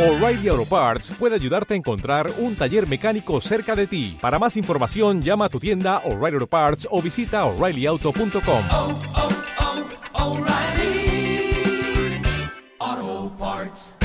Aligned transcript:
O'Reilly 0.00 0.48
Auto 0.48 0.64
Parts 0.64 1.12
puede 1.18 1.34
ayudarte 1.34 1.74
a 1.74 1.76
encontrar 1.76 2.30
un 2.38 2.56
taller 2.56 2.88
mecánico 2.88 3.38
cerca 3.42 3.76
de 3.76 3.86
ti. 3.86 4.16
Para 4.18 4.38
más 4.38 4.56
información, 4.56 5.20
llama 5.20 5.44
a 5.44 5.48
tu 5.50 5.60
tienda 5.60 5.98
O'Reilly 6.06 6.36
Auto 6.36 6.46
Parts 6.46 6.88
o 6.90 7.02
visita 7.02 7.44
oreillyauto.com. 7.44 8.62
oh, 8.72 8.98
oh, 12.80 13.32
Parts. 13.38 13.96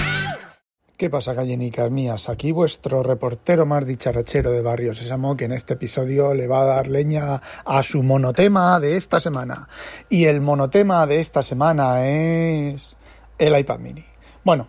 ¿Qué 0.98 1.10
pasa, 1.10 1.34
gallinicas 1.34 1.90
mías? 1.90 2.28
Aquí 2.28 2.52
vuestro 2.52 3.02
reportero 3.02 3.66
más 3.66 3.86
dicharachero 3.86 4.52
de 4.52 4.62
Barrio 4.62 4.94
Sésamo, 4.94 5.38
que 5.38 5.46
en 5.46 5.54
este 5.54 5.76
episodio 5.76 6.34
le 6.34 6.48
va 6.48 6.64
a 6.64 6.66
dar 6.66 6.88
leña 6.88 7.42
a 7.64 7.84
su 7.84 8.04
monotema 8.04 8.82
de 8.82 8.98
esta 8.98 9.22
semana. 9.22 9.70
Y 10.10 10.26
el 10.26 10.42
monotema 10.42 11.08
de 11.08 11.22
esta 11.22 11.42
semana 11.42 12.06
es 12.06 12.98
el 13.38 13.58
iPad 13.58 13.80
mini. 13.80 14.04
Bueno, 14.44 14.68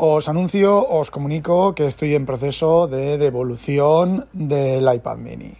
os 0.00 0.28
anuncio, 0.28 0.78
os 0.78 1.10
comunico 1.10 1.74
que 1.74 1.90
estoy 1.90 2.14
en 2.14 2.22
proceso 2.22 2.86
de 2.86 3.18
devolución 3.18 4.30
del 4.32 4.86
iPad 4.86 5.18
mini. 5.18 5.58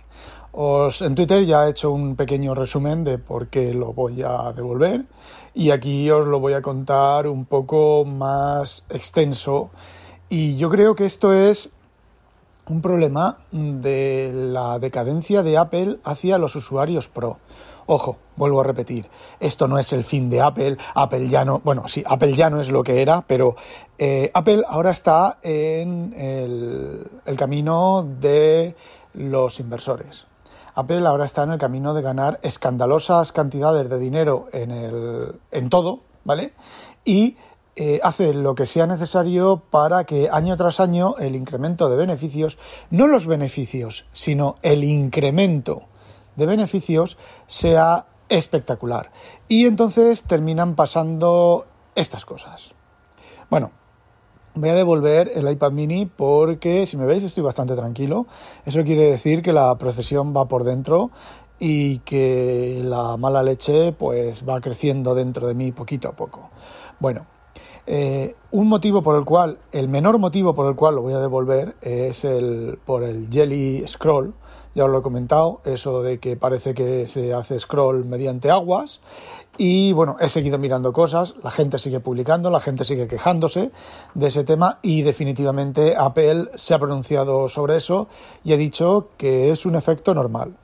Os, 0.53 1.03
en 1.03 1.17
Twitter 1.17 1.45
ya 1.45 1.67
he 1.67 1.71
hecho 1.71 1.91
un 1.91 2.15
pequeño 2.15 2.55
resumen 2.55 3.03
de 3.03 3.19
por 3.19 3.49
qué 3.49 3.75
lo 3.75 3.93
voy 3.93 4.23
a 4.23 4.53
devolver 4.53 5.07
y 5.55 5.71
aquí 5.71 6.09
os 6.13 6.25
lo 6.25 6.39
voy 6.39 6.53
a 6.53 6.63
contar 6.63 7.27
un 7.27 7.47
poco 7.47 8.05
más 8.05 8.85
extenso 8.91 9.71
y 10.29 10.57
yo 10.57 10.71
creo 10.71 10.95
que 10.95 11.07
esto 11.07 11.35
es 11.35 11.71
un 12.67 12.81
problema 12.81 13.39
de 13.51 14.31
la 14.33 14.79
decadencia 14.79 15.43
de 15.43 15.59
Apple 15.59 15.99
hacia 16.05 16.39
los 16.39 16.55
usuarios 16.55 17.09
Pro. 17.09 17.39
Ojo, 17.91 18.19
vuelvo 18.37 18.61
a 18.61 18.65
repetir, 18.65 19.07
esto 19.41 19.67
no 19.67 19.79
es 19.79 19.95
el 19.95 20.05
fin 20.05 20.29
de 20.29 20.43
Apple, 20.43 20.77
Apple 20.95 21.27
ya 21.27 21.47
no, 21.47 21.61
bueno, 21.61 21.89
sí, 21.89 22.05
Apple 22.07 22.35
ya 22.35 22.51
no 22.51 22.61
es 22.61 22.71
lo 22.71 22.85
que 22.85 23.01
era, 23.01 23.25
pero 23.27 23.57
eh, 23.97 24.31
Apple 24.35 24.63
ahora 24.69 24.91
está 24.91 25.39
en 25.43 26.13
el, 26.15 27.37
camino 27.39 28.07
de 28.21 28.77
los 29.15 29.59
inversores. 29.59 30.27
Apple 30.75 31.07
ahora 31.07 31.25
está 31.25 31.45
en 31.45 31.53
el 31.53 31.59
camino 31.59 31.95
de 31.95 32.03
ganar 32.03 32.39
escandalosas 32.43 33.33
cantidades 33.33 33.89
de 33.89 33.99
dinero 33.99 34.49
en, 34.53 34.71
el, 34.71 35.41
en 35.51 35.71
todo, 35.71 36.01
¿vale? 36.25 36.53
Y 37.07 37.39
eh, 37.75 38.01
hace 38.03 38.35
lo 38.35 38.55
que 38.55 38.67
sea 38.67 38.87
necesario 38.87 39.63
para 39.71 40.05
que 40.05 40.29
año 40.31 40.59
tras 40.59 40.79
año 40.79 41.15
el 41.19 41.35
incremento 41.35 41.89
de 41.89 41.97
beneficios, 41.97 42.59
no 42.91 43.07
los 43.07 43.27
beneficios, 43.27 44.05
sino 44.13 44.57
el 44.61 44.85
incremento 44.85 45.85
de 46.39 46.47
beneficios 46.47 47.19
sea 47.47 48.07
espectacular. 48.31 49.11
Y 49.49 49.67
entonces 49.67 50.23
terminan 50.23 50.75
pasando 50.75 51.67
estas 51.95 52.25
cosas. 52.25 52.73
Bueno, 53.51 53.73
voy 54.55 54.69
a 54.71 54.75
devolver 54.75 55.31
el 55.35 55.51
iPad 55.51 55.73
mini 55.73 56.07
porque 56.07 56.87
si 56.87 56.97
me 56.97 57.07
veis 57.07 57.25
estoy 57.25 57.43
bastante 57.43 57.75
tranquilo. 57.75 58.27
Eso 58.65 58.85
quiere 58.85 59.11
decir 59.11 59.43
que 59.43 59.53
la 59.53 59.77
procesión 59.77 60.35
va 60.35 60.47
por 60.47 60.65
dentro 60.65 61.11
y 61.59 61.99
que 61.99 62.83
la 62.85 63.17
mala 63.17 63.43
leche 63.43 63.93
pues 63.93 64.49
va 64.49 64.61
creciendo 64.61 65.15
dentro 65.15 65.49
de 65.49 65.55
mí 65.55 65.73
poquito 65.73 66.09
a 66.09 66.13
poco. 66.13 66.51
Bueno, 67.01 67.27
eh, 67.87 68.37
un 68.51 68.69
motivo 68.69 69.03
por 69.03 69.17
el 69.17 69.25
cual, 69.25 69.59
el 69.73 69.89
menor 69.89 70.19
motivo 70.19 70.55
por 70.55 70.67
el 70.67 70.77
cual 70.77 70.97
lo 70.97 71.03
voy 71.03 71.15
a 71.15 71.21
devolver 71.21 71.75
es 71.81 72.25
el 72.25 72.79
por 72.85 73.03
el 73.03 73.29
Jelly 73.31 73.85
Scroll. 73.89 74.35
Ya 74.75 74.85
os 74.85 74.91
lo 74.91 74.99
he 74.99 75.03
comentado, 75.03 75.61
eso 75.65 76.03
de 76.03 76.19
que 76.19 76.37
parece 76.37 76.75
que 76.75 77.07
se 77.07 77.35
hace 77.35 77.59
scroll 77.59 78.05
mediante 78.05 78.51
aguas. 78.51 79.01
Y 79.61 79.93
bueno, 79.93 80.17
he 80.21 80.29
seguido 80.29 80.57
mirando 80.57 80.93
cosas, 80.93 81.35
la 81.43 81.51
gente 81.51 81.81
sigue 81.81 81.99
publicando, 81.99 82.49
la 82.49 82.61
gente 82.61 82.85
sigue 82.85 83.09
quejándose 83.09 83.73
de 84.15 84.27
ese 84.29 84.45
tema 84.45 84.79
y 84.83 85.03
definitivamente 85.03 85.97
Apple 85.97 86.51
se 86.55 86.75
ha 86.75 86.79
pronunciado 86.79 87.49
sobre 87.49 87.75
eso 87.75 88.07
y 88.45 88.53
ha 88.53 88.57
dicho 88.57 89.09
que 89.17 89.51
es 89.51 89.67
un 89.67 89.75
efecto 89.75 90.15
normal. 90.15 90.55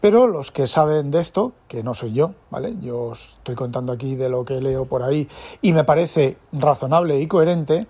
Pero 0.00 0.28
los 0.28 0.52
que 0.52 0.68
saben 0.68 1.10
de 1.10 1.20
esto, 1.20 1.52
que 1.66 1.82
no 1.82 1.94
soy 1.94 2.12
yo, 2.12 2.30
¿vale? 2.50 2.76
Yo 2.80 3.00
os 3.00 3.30
estoy 3.38 3.56
contando 3.56 3.92
aquí 3.92 4.14
de 4.14 4.28
lo 4.28 4.44
que 4.44 4.60
leo 4.60 4.84
por 4.84 5.02
ahí 5.02 5.28
y 5.60 5.72
me 5.72 5.82
parece 5.82 6.36
razonable 6.52 7.18
y 7.18 7.26
coherente, 7.26 7.88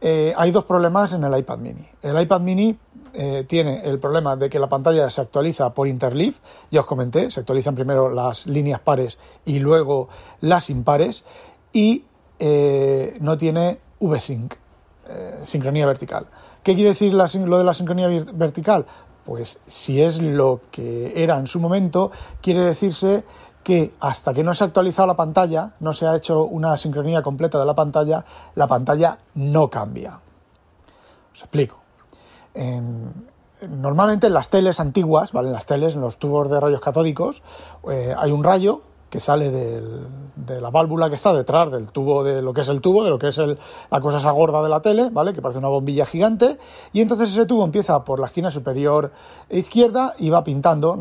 eh, 0.00 0.34
hay 0.36 0.50
dos 0.50 0.64
problemas 0.64 1.12
en 1.12 1.22
el 1.22 1.38
iPad 1.38 1.58
mini. 1.58 1.88
El 2.02 2.20
iPad 2.20 2.40
mini 2.40 2.76
eh, 3.14 3.44
tiene 3.46 3.82
el 3.84 3.98
problema 3.98 4.36
de 4.36 4.48
que 4.48 4.58
la 4.58 4.68
pantalla 4.68 5.08
se 5.10 5.20
actualiza 5.20 5.74
por 5.74 5.86
interleaf, 5.86 6.36
ya 6.70 6.80
os 6.80 6.86
comenté, 6.86 7.30
se 7.30 7.40
actualizan 7.40 7.74
primero 7.74 8.10
las 8.10 8.46
líneas 8.46 8.80
pares 8.80 9.18
y 9.44 9.58
luego 9.58 10.08
las 10.40 10.70
impares, 10.70 11.24
y 11.72 12.04
eh, 12.38 13.16
no 13.20 13.36
tiene 13.36 13.78
VSync, 14.00 14.54
eh, 15.08 15.40
sincronía 15.44 15.86
vertical. 15.86 16.26
¿Qué 16.62 16.74
quiere 16.74 16.90
decir 16.90 17.12
lo 17.12 17.58
de 17.58 17.64
la 17.64 17.74
sincronía 17.74 18.08
vertical? 18.32 18.86
Pues 19.24 19.58
si 19.66 20.00
es 20.00 20.20
lo 20.22 20.60
que 20.70 21.12
era 21.22 21.38
en 21.38 21.46
su 21.46 21.60
momento, 21.60 22.10
quiere 22.40 22.64
decirse 22.64 23.24
que 23.62 23.94
hasta 24.00 24.32
que 24.34 24.42
no 24.42 24.54
se 24.54 24.64
ha 24.64 24.68
actualizado 24.68 25.06
la 25.06 25.16
pantalla, 25.16 25.74
no 25.80 25.92
se 25.92 26.06
ha 26.06 26.16
hecho 26.16 26.44
una 26.44 26.76
sincronía 26.76 27.22
completa 27.22 27.58
de 27.58 27.66
la 27.66 27.74
pantalla, 27.74 28.24
la 28.54 28.66
pantalla 28.66 29.18
no 29.34 29.68
cambia. 29.68 30.18
Os 31.32 31.40
explico. 31.40 31.81
En, 32.54 33.12
normalmente 33.68 34.26
en 34.26 34.34
las 34.34 34.48
teles 34.48 34.80
antiguas, 34.80 35.32
¿vale? 35.32 35.48
En 35.48 35.54
las 35.54 35.66
teles, 35.66 35.94
en 35.94 36.00
los 36.00 36.18
tubos 36.18 36.50
de 36.50 36.60
rayos 36.60 36.80
catódicos, 36.80 37.42
eh, 37.90 38.14
hay 38.16 38.30
un 38.32 38.42
rayo 38.44 38.82
que 39.08 39.20
sale 39.20 39.50
de 39.50 40.60
la 40.60 40.70
válvula 40.70 41.10
que 41.10 41.16
está 41.16 41.34
detrás 41.34 41.70
del 41.70 41.88
tubo 41.88 42.24
de 42.24 42.40
lo 42.40 42.54
que 42.54 42.62
es 42.62 42.68
el 42.70 42.80
tubo, 42.80 43.04
de 43.04 43.10
lo 43.10 43.18
que 43.18 43.28
es 43.28 43.36
el, 43.36 43.58
la 43.90 44.00
cosa 44.00 44.16
esa 44.16 44.30
gorda 44.30 44.62
de 44.62 44.70
la 44.70 44.80
tele, 44.80 45.10
¿vale? 45.10 45.34
Que 45.34 45.42
parece 45.42 45.58
una 45.58 45.68
bombilla 45.68 46.06
gigante, 46.06 46.56
y 46.94 47.02
entonces 47.02 47.30
ese 47.30 47.44
tubo 47.44 47.62
empieza 47.62 48.04
por 48.04 48.18
la 48.18 48.24
esquina 48.24 48.50
superior 48.50 49.12
izquierda 49.50 50.14
y 50.18 50.30
va 50.30 50.42
pintando 50.42 50.94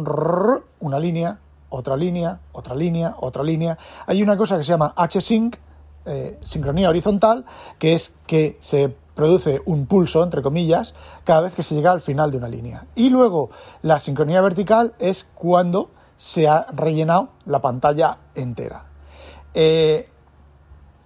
una 0.82 1.00
línea, 1.00 1.40
otra 1.70 1.96
línea, 1.96 2.42
otra 2.52 2.76
línea, 2.76 3.16
otra 3.18 3.44
línea. 3.44 3.78
Hay 4.06 4.22
una 4.22 4.36
cosa 4.36 4.58
que 4.58 4.66
se 4.66 4.74
llama 4.74 4.94
H-Sync, 4.94 5.56
eh, 6.06 6.38
sincronía 6.44 6.90
horizontal, 6.90 7.46
que 7.80 7.94
es 7.94 8.14
que 8.28 8.58
se 8.60 8.94
produce 9.16 9.62
un 9.66 9.86
pulso, 9.86 10.24
entre 10.24 10.42
comillas, 10.42 10.94
cada 11.24 11.42
vez 11.42 11.54
que 11.54 11.64
se 11.64 11.76
llega 11.76 11.92
al 11.92 12.02
final 12.02 12.32
de 12.32 12.38
una 12.38 12.48
línea. 12.48 12.86
Y 12.96 13.10
luego 13.10 13.50
la 13.82 14.00
sincronía 14.00 14.42
vertical 14.42 14.94
es 15.00 15.26
cuando 15.36 15.92
se 16.18 16.48
ha 16.48 16.68
rellenado 16.74 17.30
la 17.46 17.62
pantalla 17.62 18.18
entera. 18.36 18.86
Eh, 19.54 20.08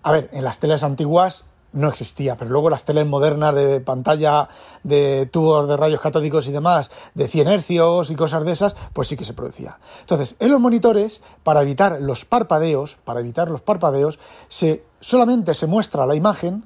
a 0.03 0.11
ver, 0.11 0.29
en 0.33 0.43
las 0.43 0.59
teles 0.59 0.83
antiguas 0.83 1.45
no 1.75 1.89
existía, 1.89 2.37
pero 2.37 2.51
luego 2.51 2.69
las 2.69 2.85
teles 2.85 3.05
modernas 3.05 3.53
de 3.53 3.81
pantalla 3.81 4.47
de 4.83 5.27
tubos 5.31 5.67
de 5.67 5.77
rayos 5.77 5.99
catódicos 5.99 6.47
y 6.47 6.51
demás, 6.51 6.89
de 7.13 7.27
100 7.27 7.47
hercios 7.47 8.09
y 8.09 8.15
cosas 8.15 8.45
de 8.45 8.53
esas, 8.53 8.75
pues 8.93 9.09
sí 9.09 9.17
que 9.17 9.25
se 9.25 9.33
producía. 9.33 9.77
Entonces, 9.99 10.35
en 10.39 10.51
los 10.51 10.61
monitores, 10.61 11.21
para 11.43 11.61
evitar 11.61 12.01
los 12.01 12.25
parpadeos, 12.25 12.97
para 13.03 13.19
evitar 13.19 13.49
los 13.49 13.61
parpadeos, 13.61 14.19
se, 14.47 14.83
solamente 15.01 15.53
se 15.53 15.67
muestra 15.67 16.05
la 16.05 16.15
imagen 16.15 16.63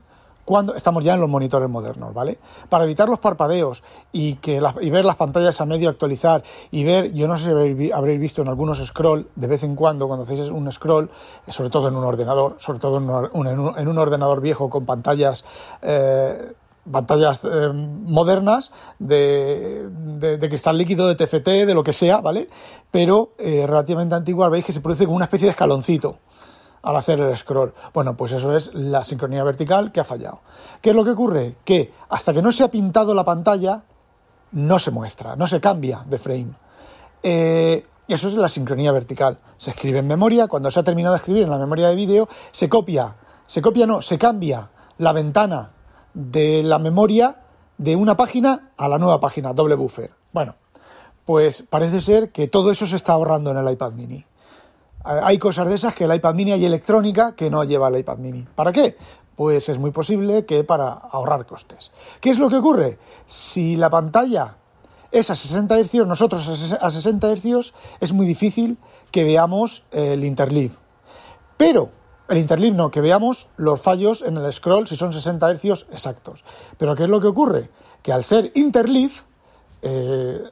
cuando 0.49 0.73
estamos 0.73 1.03
ya 1.03 1.13
en 1.13 1.21
los 1.21 1.29
monitores 1.29 1.69
modernos, 1.69 2.11
¿vale? 2.11 2.39
Para 2.69 2.83
evitar 2.83 3.07
los 3.07 3.19
parpadeos 3.19 3.83
y 4.11 4.33
que 4.37 4.59
ver 4.59 5.05
las 5.05 5.15
pantallas 5.15 5.61
a 5.61 5.65
medio 5.67 5.89
actualizar 5.89 6.41
y 6.71 6.83
ver, 6.83 7.13
yo 7.13 7.27
no 7.27 7.37
sé 7.37 7.53
si 7.77 7.91
habréis 7.91 8.19
visto 8.19 8.41
en 8.41 8.47
algunos 8.47 8.83
scroll 8.83 9.27
de 9.35 9.45
vez 9.45 9.61
en 9.61 9.75
cuando 9.75 10.07
cuando 10.07 10.23
hacéis 10.23 10.49
un 10.49 10.71
scroll, 10.71 11.11
sobre 11.49 11.69
todo 11.69 11.89
en 11.89 11.95
un 11.95 12.03
ordenador, 12.03 12.55
sobre 12.57 12.79
todo 12.79 12.97
en 12.97 13.87
un 13.87 13.97
ordenador 13.99 14.41
viejo 14.41 14.71
con 14.71 14.87
pantallas 14.87 15.45
eh, 15.83 16.53
pantallas 16.91 17.43
eh, 17.43 17.69
modernas 17.71 18.71
de, 18.97 19.87
de, 19.91 20.39
de, 20.39 20.49
cristal 20.49 20.79
líquido, 20.79 21.07
de 21.07 21.13
TFT, 21.13 21.47
de 21.67 21.75
lo 21.75 21.83
que 21.83 21.93
sea, 21.93 22.21
¿vale? 22.21 22.49
Pero 22.89 23.33
eh, 23.37 23.65
relativamente 23.67 24.15
antiguas 24.15 24.49
veis 24.49 24.65
que 24.65 24.73
se 24.73 24.81
produce 24.81 25.05
como 25.05 25.15
una 25.15 25.25
especie 25.25 25.45
de 25.45 25.51
escaloncito 25.51 26.17
al 26.81 26.95
hacer 26.95 27.19
el 27.19 27.35
scroll. 27.37 27.73
Bueno, 27.93 28.15
pues 28.15 28.31
eso 28.31 28.55
es 28.55 28.73
la 28.73 29.03
sincronía 29.03 29.43
vertical 29.43 29.91
que 29.91 29.99
ha 29.99 30.03
fallado. 30.03 30.39
¿Qué 30.81 30.91
es 30.91 30.95
lo 30.95 31.03
que 31.03 31.11
ocurre? 31.11 31.55
Que 31.63 31.93
hasta 32.09 32.33
que 32.33 32.41
no 32.41 32.51
se 32.51 32.63
ha 32.63 32.71
pintado 32.71 33.13
la 33.13 33.23
pantalla, 33.23 33.83
no 34.51 34.79
se 34.79 34.91
muestra, 34.91 35.35
no 35.35 35.47
se 35.47 35.59
cambia 35.59 36.03
de 36.05 36.17
frame. 36.17 36.53
Eh, 37.23 37.85
eso 38.07 38.27
es 38.27 38.33
la 38.33 38.49
sincronía 38.49 38.91
vertical. 38.91 39.37
Se 39.57 39.71
escribe 39.71 39.99
en 39.99 40.07
memoria, 40.07 40.47
cuando 40.47 40.71
se 40.71 40.79
ha 40.79 40.83
terminado 40.83 41.13
de 41.13 41.19
escribir 41.19 41.43
en 41.43 41.49
la 41.49 41.57
memoria 41.57 41.89
de 41.89 41.95
vídeo, 41.95 42.27
se 42.51 42.69
copia, 42.69 43.15
se 43.45 43.61
copia 43.61 43.85
no, 43.85 44.01
se 44.01 44.17
cambia 44.17 44.69
la 44.97 45.13
ventana 45.13 45.71
de 46.13 46.63
la 46.63 46.79
memoria 46.79 47.43
de 47.77 47.95
una 47.95 48.17
página 48.17 48.71
a 48.77 48.87
la 48.87 48.97
nueva 48.97 49.19
página, 49.19 49.53
doble 49.53 49.75
buffer. 49.75 50.11
Bueno, 50.33 50.55
pues 51.25 51.63
parece 51.69 52.01
ser 52.01 52.31
que 52.31 52.47
todo 52.47 52.71
eso 52.71 52.87
se 52.87 52.95
está 52.95 53.13
ahorrando 53.13 53.51
en 53.51 53.57
el 53.57 53.71
iPad 53.71 53.91
mini 53.91 54.25
hay 55.09 55.39
cosas 55.39 55.67
de 55.67 55.75
esas 55.75 55.95
que 55.95 56.03
el 56.03 56.13
iPad 56.13 56.35
mini 56.35 56.51
hay 56.51 56.65
electrónica 56.65 57.35
que 57.35 57.49
no 57.49 57.63
lleva 57.63 57.87
el 57.87 57.97
iPad 57.97 58.17
mini. 58.17 58.45
¿Para 58.55 58.71
qué? 58.71 58.95
Pues 59.35 59.67
es 59.69 59.79
muy 59.79 59.91
posible 59.91 60.45
que 60.45 60.63
para 60.63 60.89
ahorrar 60.89 61.45
costes. 61.45 61.91
¿Qué 62.21 62.29
es 62.29 62.37
lo 62.37 62.49
que 62.49 62.57
ocurre? 62.57 62.99
Si 63.25 63.75
la 63.75 63.89
pantalla 63.89 64.57
es 65.11 65.31
a 65.31 65.35
60 65.35 65.75
Hz, 65.83 66.05
nosotros 66.05 66.47
a 66.79 66.91
60 66.91 67.35
Hz, 67.35 67.73
es 67.99 68.13
muy 68.13 68.27
difícil 68.27 68.77
que 69.11 69.23
veamos 69.23 69.83
el 69.91 70.23
interleave. 70.23 70.75
Pero 71.57 71.89
El 72.29 72.37
interleave 72.37 72.77
no, 72.77 72.91
que 72.91 73.01
veamos 73.01 73.47
los 73.57 73.81
fallos 73.81 74.21
en 74.21 74.37
el 74.37 74.53
scroll 74.53 74.87
si 74.87 74.95
son 74.95 75.11
60 75.11 75.55
Hz 75.55 75.87
exactos. 75.91 76.43
Pero 76.77 76.93
¿qué 76.95 77.03
es 77.03 77.09
lo 77.09 77.19
que 77.19 77.25
ocurre? 77.25 77.71
Que 78.03 78.13
al 78.13 78.23
ser 78.23 78.51
interleave, 78.53 79.13
eh, 79.81 80.43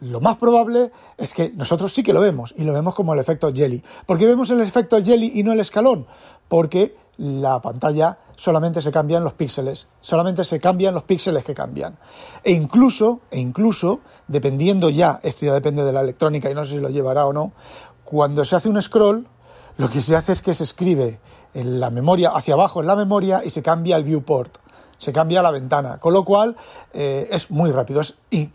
lo 0.00 0.20
más 0.20 0.36
probable 0.36 0.90
es 1.16 1.34
que 1.34 1.50
nosotros 1.50 1.92
sí 1.92 2.02
que 2.02 2.12
lo 2.12 2.20
vemos 2.20 2.54
y 2.56 2.64
lo 2.64 2.72
vemos 2.72 2.94
como 2.94 3.14
el 3.14 3.20
efecto 3.20 3.52
jelly. 3.52 3.82
¿Por 4.06 4.18
qué 4.18 4.26
vemos 4.26 4.50
el 4.50 4.60
efecto 4.60 5.02
jelly 5.02 5.32
y 5.34 5.42
no 5.42 5.52
el 5.52 5.60
escalón? 5.60 6.06
Porque 6.48 6.96
la 7.18 7.60
pantalla 7.60 8.18
solamente 8.34 8.80
se 8.80 8.90
cambian 8.90 9.22
los 9.22 9.34
píxeles, 9.34 9.88
solamente 10.00 10.42
se 10.44 10.58
cambian 10.58 10.94
los 10.94 11.02
píxeles 11.02 11.44
que 11.44 11.54
cambian. 11.54 11.98
E 12.42 12.52
incluso, 12.52 13.20
e 13.30 13.38
incluso, 13.38 14.00
dependiendo 14.26 14.88
ya, 14.88 15.20
esto 15.22 15.44
ya 15.44 15.52
depende 15.52 15.84
de 15.84 15.92
la 15.92 16.00
electrónica 16.00 16.50
y 16.50 16.54
no 16.54 16.64
sé 16.64 16.76
si 16.76 16.80
lo 16.80 16.88
llevará 16.88 17.26
o 17.26 17.32
no, 17.32 17.52
cuando 18.04 18.44
se 18.44 18.56
hace 18.56 18.70
un 18.70 18.80
scroll, 18.80 19.26
lo 19.76 19.90
que 19.90 20.00
se 20.00 20.16
hace 20.16 20.32
es 20.32 20.40
que 20.40 20.54
se 20.54 20.64
escribe 20.64 21.20
en 21.52 21.78
la 21.78 21.90
memoria, 21.90 22.30
hacia 22.30 22.54
abajo 22.54 22.80
en 22.80 22.86
la 22.86 22.96
memoria 22.96 23.42
y 23.44 23.50
se 23.50 23.62
cambia 23.62 23.96
el 23.96 24.04
viewport 24.04 24.56
se 25.00 25.12
cambia 25.12 25.42
la 25.42 25.50
ventana, 25.50 25.98
con 25.98 26.12
lo 26.12 26.24
cual 26.24 26.54
eh, 26.92 27.26
es 27.32 27.50
muy 27.50 27.72
rápido. 27.72 28.02
Es, 28.02 28.14
y, 28.30 28.50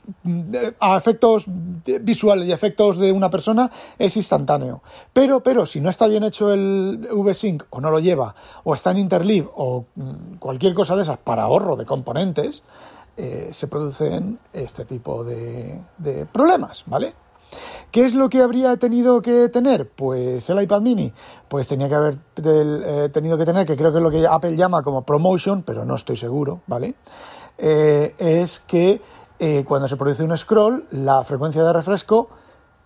a 0.79 0.95
efectos 0.95 1.45
visuales 1.47 2.47
y 2.47 2.51
efectos 2.51 2.97
de 2.97 3.11
una 3.11 3.31
persona 3.31 3.71
es 3.97 4.15
instantáneo. 4.15 4.81
Pero, 5.11 5.41
pero, 5.41 5.65
si 5.65 5.81
no 5.81 5.89
está 5.89 6.07
bien 6.07 6.23
hecho 6.23 6.53
el 6.53 7.09
VSync 7.11 7.63
o 7.71 7.81
no 7.81 7.89
lo 7.89 7.99
lleva, 7.99 8.35
o 8.63 8.75
está 8.75 8.91
en 8.91 8.99
Interleave 8.99 9.49
o 9.55 9.85
mm, 9.95 10.35
cualquier 10.37 10.75
cosa 10.75 10.95
de 10.95 11.01
esas 11.01 11.17
para 11.17 11.43
ahorro 11.43 11.75
de 11.75 11.85
componentes, 11.85 12.61
eh, 13.17 13.49
se 13.51 13.67
producen 13.67 14.37
este 14.53 14.85
tipo 14.85 15.23
de, 15.23 15.81
de 15.97 16.27
problemas, 16.27 16.83
¿vale? 16.85 17.24
¿Qué 17.91 18.05
es 18.05 18.13
lo 18.13 18.29
que 18.29 18.41
habría 18.41 18.77
tenido 18.77 19.21
que 19.21 19.49
tener? 19.49 19.89
Pues 19.89 20.49
el 20.49 20.61
iPad 20.61 20.81
mini, 20.81 21.13
pues 21.47 21.67
tenía 21.67 21.87
que 21.87 21.95
haber 21.95 22.17
eh, 22.43 23.09
tenido 23.11 23.37
que 23.37 23.45
tener, 23.45 23.65
que 23.65 23.75
creo 23.75 23.91
que 23.91 23.97
es 23.99 24.03
lo 24.03 24.11
que 24.11 24.27
Apple 24.27 24.55
llama 24.55 24.83
como 24.83 25.03
promotion, 25.03 25.63
pero 25.63 25.85
no 25.85 25.95
estoy 25.95 26.17
seguro, 26.17 26.61
¿vale? 26.67 26.95
Eh, 27.57 28.15
es 28.17 28.59
que 28.59 29.01
eh, 29.39 29.63
cuando 29.67 29.87
se 29.87 29.97
produce 29.97 30.23
un 30.23 30.35
scroll, 30.35 30.85
la 30.91 31.23
frecuencia 31.23 31.63
de 31.63 31.73
refresco 31.73 32.29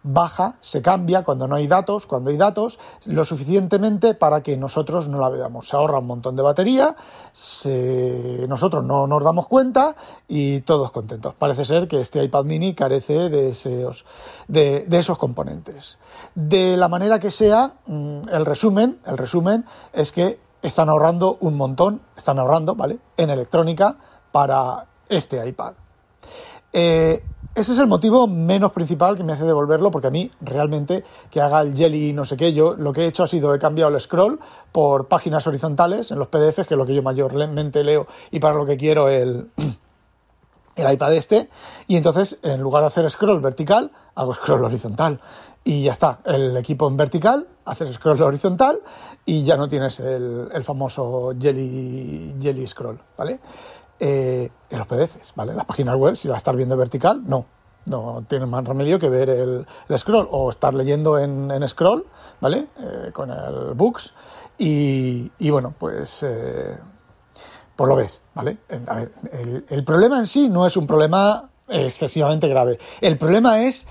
baja, 0.04 0.56
se 0.62 0.82
cambia 0.82 1.24
cuando 1.24 1.48
no 1.48 1.56
hay 1.56 1.68
datos, 1.68 2.06
cuando 2.06 2.30
hay 2.30 2.38
datos, 2.38 2.80
lo 3.06 3.26
suficientemente 3.26 4.14
para 4.14 4.42
que 4.42 4.56
nosotros 4.58 5.08
no 5.10 5.20
la 5.20 5.30
veamos. 5.30 5.68
Se 5.68 5.76
ahorra 5.76 6.00
un 6.00 6.08
montón 6.08 6.36
de 6.36 6.42
batería, 6.42 6.96
nosotros 8.48 8.84
no 8.84 9.08
nos 9.08 9.24
damos 9.24 9.48
cuenta 9.48 9.96
y 10.28 10.62
todos 10.62 10.92
contentos. 10.92 11.36
Parece 11.36 11.66
ser 11.66 11.88
que 11.88 12.02
este 12.02 12.24
iPad 12.24 12.46
mini 12.46 12.74
carece 12.74 13.30
de 13.30 13.50
esos, 13.50 14.06
de, 14.48 14.88
esos 14.92 15.18
componentes. 15.18 15.98
De 16.36 16.78
la 16.78 16.88
manera 16.88 17.20
que 17.20 17.32
sea, 17.32 17.74
mm, 17.86 18.30
el 18.32 18.46
resumen, 18.46 19.00
el 19.06 19.18
resumen 19.18 19.66
es 19.94 20.12
que 20.12 20.40
están 20.62 20.90
ahorrando 20.90 21.38
un 21.42 21.56
montón, 21.56 22.02
están 22.18 22.40
ahorrando, 22.40 22.76
¿vale? 22.76 23.00
En 23.18 23.30
electrónica 23.30 23.96
para 24.32 24.86
este 25.08 25.46
iPad. 25.48 25.74
Eh, 26.72 27.24
ese 27.56 27.74
es 27.74 27.80
el 27.80 27.88
motivo 27.88 28.28
menos 28.28 28.72
principal 28.72 29.18
que 29.18 29.24
me 29.24 29.34
hace 29.34 29.44
devolverlo, 29.44 29.92
porque 29.92 30.08
a 30.08 30.12
mí 30.12 30.32
realmente 30.40 31.04
que 31.30 31.42
haga 31.42 31.62
el 31.62 31.76
jelly 31.76 32.14
no 32.14 32.24
sé 32.24 32.38
qué, 32.38 32.54
yo 32.54 32.76
lo 32.76 32.94
que 32.94 33.02
he 33.02 33.08
hecho 33.08 33.24
ha 33.24 33.28
sido 33.28 33.54
he 33.54 33.60
cambiado 33.60 33.94
el 33.94 34.00
scroll 34.00 34.40
por 34.72 35.08
páginas 35.08 35.46
horizontales 35.48 36.12
en 36.12 36.20
los 36.20 36.28
PDFs, 36.28 36.68
que 36.68 36.76
es 36.76 36.78
lo 36.78 36.86
que 36.86 36.94
yo 36.94 37.02
mayormente 37.02 37.84
leo 37.84 38.08
y 38.32 38.40
para 38.40 38.56
lo 38.56 38.66
que 38.66 38.78
quiero 38.78 39.10
el, 39.10 39.50
el 40.76 40.94
iPad 40.94 41.14
este, 41.16 41.50
y 41.88 41.98
entonces 41.98 42.38
en 42.44 42.62
lugar 42.62 42.84
de 42.84 42.88
hacer 42.88 43.10
scroll 43.10 43.42
vertical, 43.42 43.92
hago 44.16 44.34
scroll 44.34 44.64
horizontal. 44.64 45.20
Y 45.66 45.84
ya 45.84 45.92
está, 45.92 46.20
el 46.26 46.56
equipo 46.56 46.88
en 46.88 46.96
vertical, 46.96 47.48
haces 47.66 47.94
scroll 47.94 48.22
horizontal 48.22 48.80
y 49.26 49.44
ya 49.44 49.58
no 49.58 49.68
tienes 49.68 50.00
el, 50.00 50.50
el 50.54 50.64
famoso 50.64 51.34
jelly, 51.38 52.36
jelly 52.40 52.66
scroll, 52.66 53.00
¿vale? 53.18 53.40
Eh, 54.00 54.50
en 54.70 54.78
los 54.78 54.88
PDFs, 54.88 55.34
¿vale? 55.36 55.54
Las 55.54 55.66
páginas 55.66 55.96
web, 55.96 56.16
si 56.16 56.28
la 56.28 56.38
estás 56.38 56.56
viendo 56.56 56.78
vertical, 56.78 57.22
no. 57.26 57.46
No 57.86 58.24
tienes 58.28 58.48
más 58.48 58.66
remedio 58.66 59.00
que 59.00 59.10
ver 59.10 59.30
el, 59.30 59.66
scroll 59.98 60.28
o 60.32 60.50
estar 60.50 60.74
leyendo 60.74 61.18
en, 61.18 61.68
scroll, 61.68 62.06
¿vale? 62.40 62.68
Eh, 62.78 63.12
con 63.12 63.32
el 63.32 63.74
books 63.74 64.14
y, 64.58 65.32
y 65.40 65.50
bueno, 65.50 65.74
pues, 65.78 66.24
eh, 66.24 66.78
pues 67.76 67.88
lo 67.90 67.96
ves, 67.96 68.22
¿vale? 68.36 68.58
A 68.86 68.96
ver, 68.96 69.12
el, 69.70 69.84
problema 69.84 70.20
en 70.20 70.28
sí 70.28 70.50
no 70.50 70.68
es 70.68 70.78
un 70.78 70.86
problema 70.86 71.50
excesivamente 71.68 72.48
grave. 72.48 72.78
El 73.02 73.18
problema 73.18 73.62
es 73.64 73.88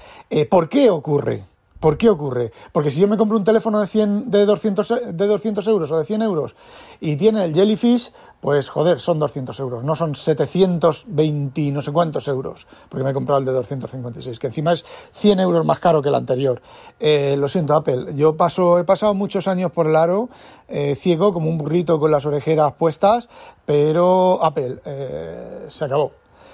por 0.50 0.68
qué 0.68 0.90
ocurre. 0.90 1.44
¿Por 1.80 1.96
qué 1.96 2.10
ocurre? 2.10 2.50
Porque 2.72 2.90
si 2.90 3.00
yo 3.00 3.06
me 3.06 3.16
compro 3.16 3.36
un 3.36 3.44
teléfono 3.44 3.80
de 3.80 3.86
100, 3.86 4.30
de 4.30 4.46
200, 4.46 4.94
de 5.12 5.26
200 5.26 5.66
euros 5.68 5.90
o 5.92 5.98
de 5.98 6.04
100 6.04 6.22
euros 6.22 6.56
y 7.00 7.16
tiene 7.16 7.44
el 7.44 7.54
Jellyfish, 7.54 8.12
pues 8.40 8.68
joder, 8.68 8.98
son 8.98 9.20
200 9.20 9.58
euros, 9.60 9.84
no 9.84 9.94
son 9.94 10.14
720 10.14 11.70
no 11.70 11.80
sé 11.80 11.92
cuántos 11.92 12.26
euros, 12.26 12.66
porque 12.88 13.04
me 13.04 13.10
he 13.10 13.14
comprado 13.14 13.38
el 13.38 13.44
de 13.44 13.52
256, 13.52 14.38
que 14.38 14.48
encima 14.48 14.72
es 14.72 14.84
100 15.12 15.40
euros 15.40 15.64
más 15.64 15.78
caro 15.78 16.02
que 16.02 16.08
el 16.08 16.14
anterior. 16.16 16.60
Eh, 16.98 17.36
lo 17.38 17.48
siento, 17.48 17.74
Apple, 17.74 18.14
yo 18.14 18.36
paso, 18.36 18.78
he 18.78 18.84
pasado 18.84 19.14
muchos 19.14 19.46
años 19.46 19.70
por 19.70 19.86
el 19.86 19.96
aro, 19.96 20.28
eh, 20.66 20.96
ciego, 20.96 21.32
como 21.32 21.48
un 21.48 21.58
burrito 21.58 22.00
con 22.00 22.10
las 22.10 22.26
orejeras 22.26 22.74
puestas, 22.74 23.28
pero 23.64 24.42
Apple, 24.42 24.80
eh, 24.84 25.66
se 25.68 25.84
acabó. 25.84 26.12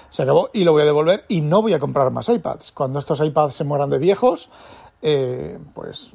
Se 0.09 0.23
acabó 0.23 0.49
y 0.53 0.63
lo 0.63 0.71
voy 0.71 0.83
a 0.83 0.85
devolver 0.85 1.25
y 1.27 1.41
no 1.41 1.61
voy 1.61 1.73
a 1.73 1.79
comprar 1.79 2.09
más 2.09 2.29
iPads. 2.29 2.71
Cuando 2.71 2.99
estos 2.99 3.19
iPads 3.19 3.53
se 3.53 3.63
mueran 3.65 3.89
de 3.89 3.97
viejos, 3.97 4.49
eh, 5.01 5.57
pues, 5.73 6.13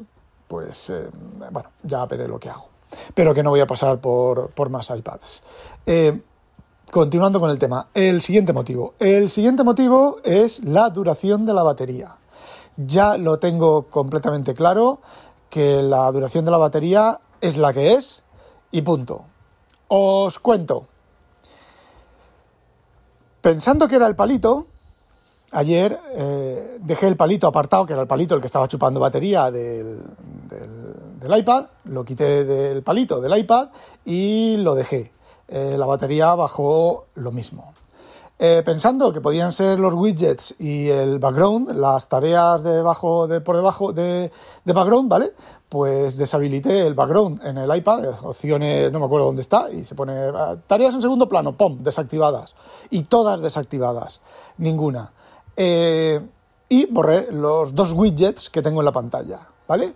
pues 0.48 0.90
eh, 0.90 1.08
bueno, 1.50 1.70
ya 1.82 2.04
veré 2.06 2.26
lo 2.26 2.38
que 2.38 2.50
hago. 2.50 2.68
Pero 3.14 3.32
que 3.34 3.42
no 3.42 3.50
voy 3.50 3.60
a 3.60 3.66
pasar 3.66 4.00
por, 4.00 4.50
por 4.50 4.68
más 4.68 4.90
iPads. 4.90 5.42
Eh, 5.86 6.20
continuando 6.90 7.38
con 7.38 7.50
el 7.50 7.58
tema, 7.58 7.88
el 7.94 8.20
siguiente 8.20 8.52
motivo. 8.52 8.94
El 8.98 9.30
siguiente 9.30 9.62
motivo 9.62 10.18
es 10.24 10.62
la 10.64 10.90
duración 10.90 11.46
de 11.46 11.54
la 11.54 11.62
batería. 11.62 12.16
Ya 12.76 13.16
lo 13.16 13.38
tengo 13.38 13.84
completamente 13.84 14.54
claro 14.54 15.00
que 15.48 15.82
la 15.82 16.10
duración 16.10 16.44
de 16.44 16.50
la 16.50 16.58
batería 16.58 17.20
es 17.40 17.56
la 17.56 17.72
que 17.72 17.94
es 17.94 18.22
y 18.70 18.82
punto. 18.82 19.24
Os 19.88 20.38
cuento. 20.38 20.86
Pensando 23.40 23.88
que 23.88 23.96
era 23.96 24.06
el 24.06 24.16
palito, 24.16 24.66
Ayer 25.52 25.98
eh, 26.12 26.78
dejé 26.80 27.08
el 27.08 27.16
palito 27.16 27.48
apartado, 27.48 27.84
que 27.84 27.92
era 27.92 28.02
el 28.02 28.08
palito 28.08 28.36
el 28.36 28.40
que 28.40 28.46
estaba 28.46 28.68
chupando 28.68 29.00
batería 29.00 29.50
del, 29.50 30.00
iPad, 31.22 31.66
lo 31.86 32.04
quité 32.04 32.44
del 32.44 32.82
palito 32.82 33.20
del 33.20 33.36
iPad 33.36 33.68
y 34.04 34.56
lo 34.58 34.76
dejé. 34.76 35.10
Eh, 35.48 35.74
la 35.76 35.86
batería 35.86 36.34
bajó 36.36 37.06
lo 37.16 37.32
mismo. 37.32 37.74
Eh, 38.38 38.62
pensando 38.64 39.12
que 39.12 39.20
podían 39.20 39.50
ser 39.50 39.80
los 39.80 39.92
widgets 39.92 40.54
y 40.60 40.88
el 40.88 41.18
background, 41.18 41.72
las 41.72 42.08
tareas 42.08 42.62
debajo, 42.62 43.26
de, 43.26 43.40
por 43.40 43.56
debajo 43.56 43.92
de, 43.92 44.30
de 44.64 44.72
background, 44.72 45.10
¿vale? 45.10 45.32
Pues 45.68 46.16
deshabilité 46.16 46.86
el 46.86 46.94
background 46.94 47.44
en 47.44 47.58
el 47.58 47.76
iPad, 47.76 48.04
opciones, 48.22 48.90
no 48.92 49.00
me 49.00 49.04
acuerdo 49.04 49.26
dónde 49.26 49.42
está, 49.42 49.70
y 49.70 49.84
se 49.84 49.94
pone 49.94 50.14
tareas 50.66 50.94
en 50.94 51.02
segundo 51.02 51.28
plano, 51.28 51.56
¡pum! 51.56 51.82
desactivadas. 51.82 52.54
Y 52.88 53.02
todas 53.02 53.40
desactivadas, 53.40 54.20
ninguna. 54.56 55.10
Eh, 55.62 56.18
y 56.70 56.86
borré 56.86 57.30
los 57.30 57.74
dos 57.74 57.92
widgets 57.92 58.48
que 58.48 58.62
tengo 58.62 58.80
en 58.80 58.86
la 58.86 58.92
pantalla, 58.92 59.40
¿vale? 59.68 59.92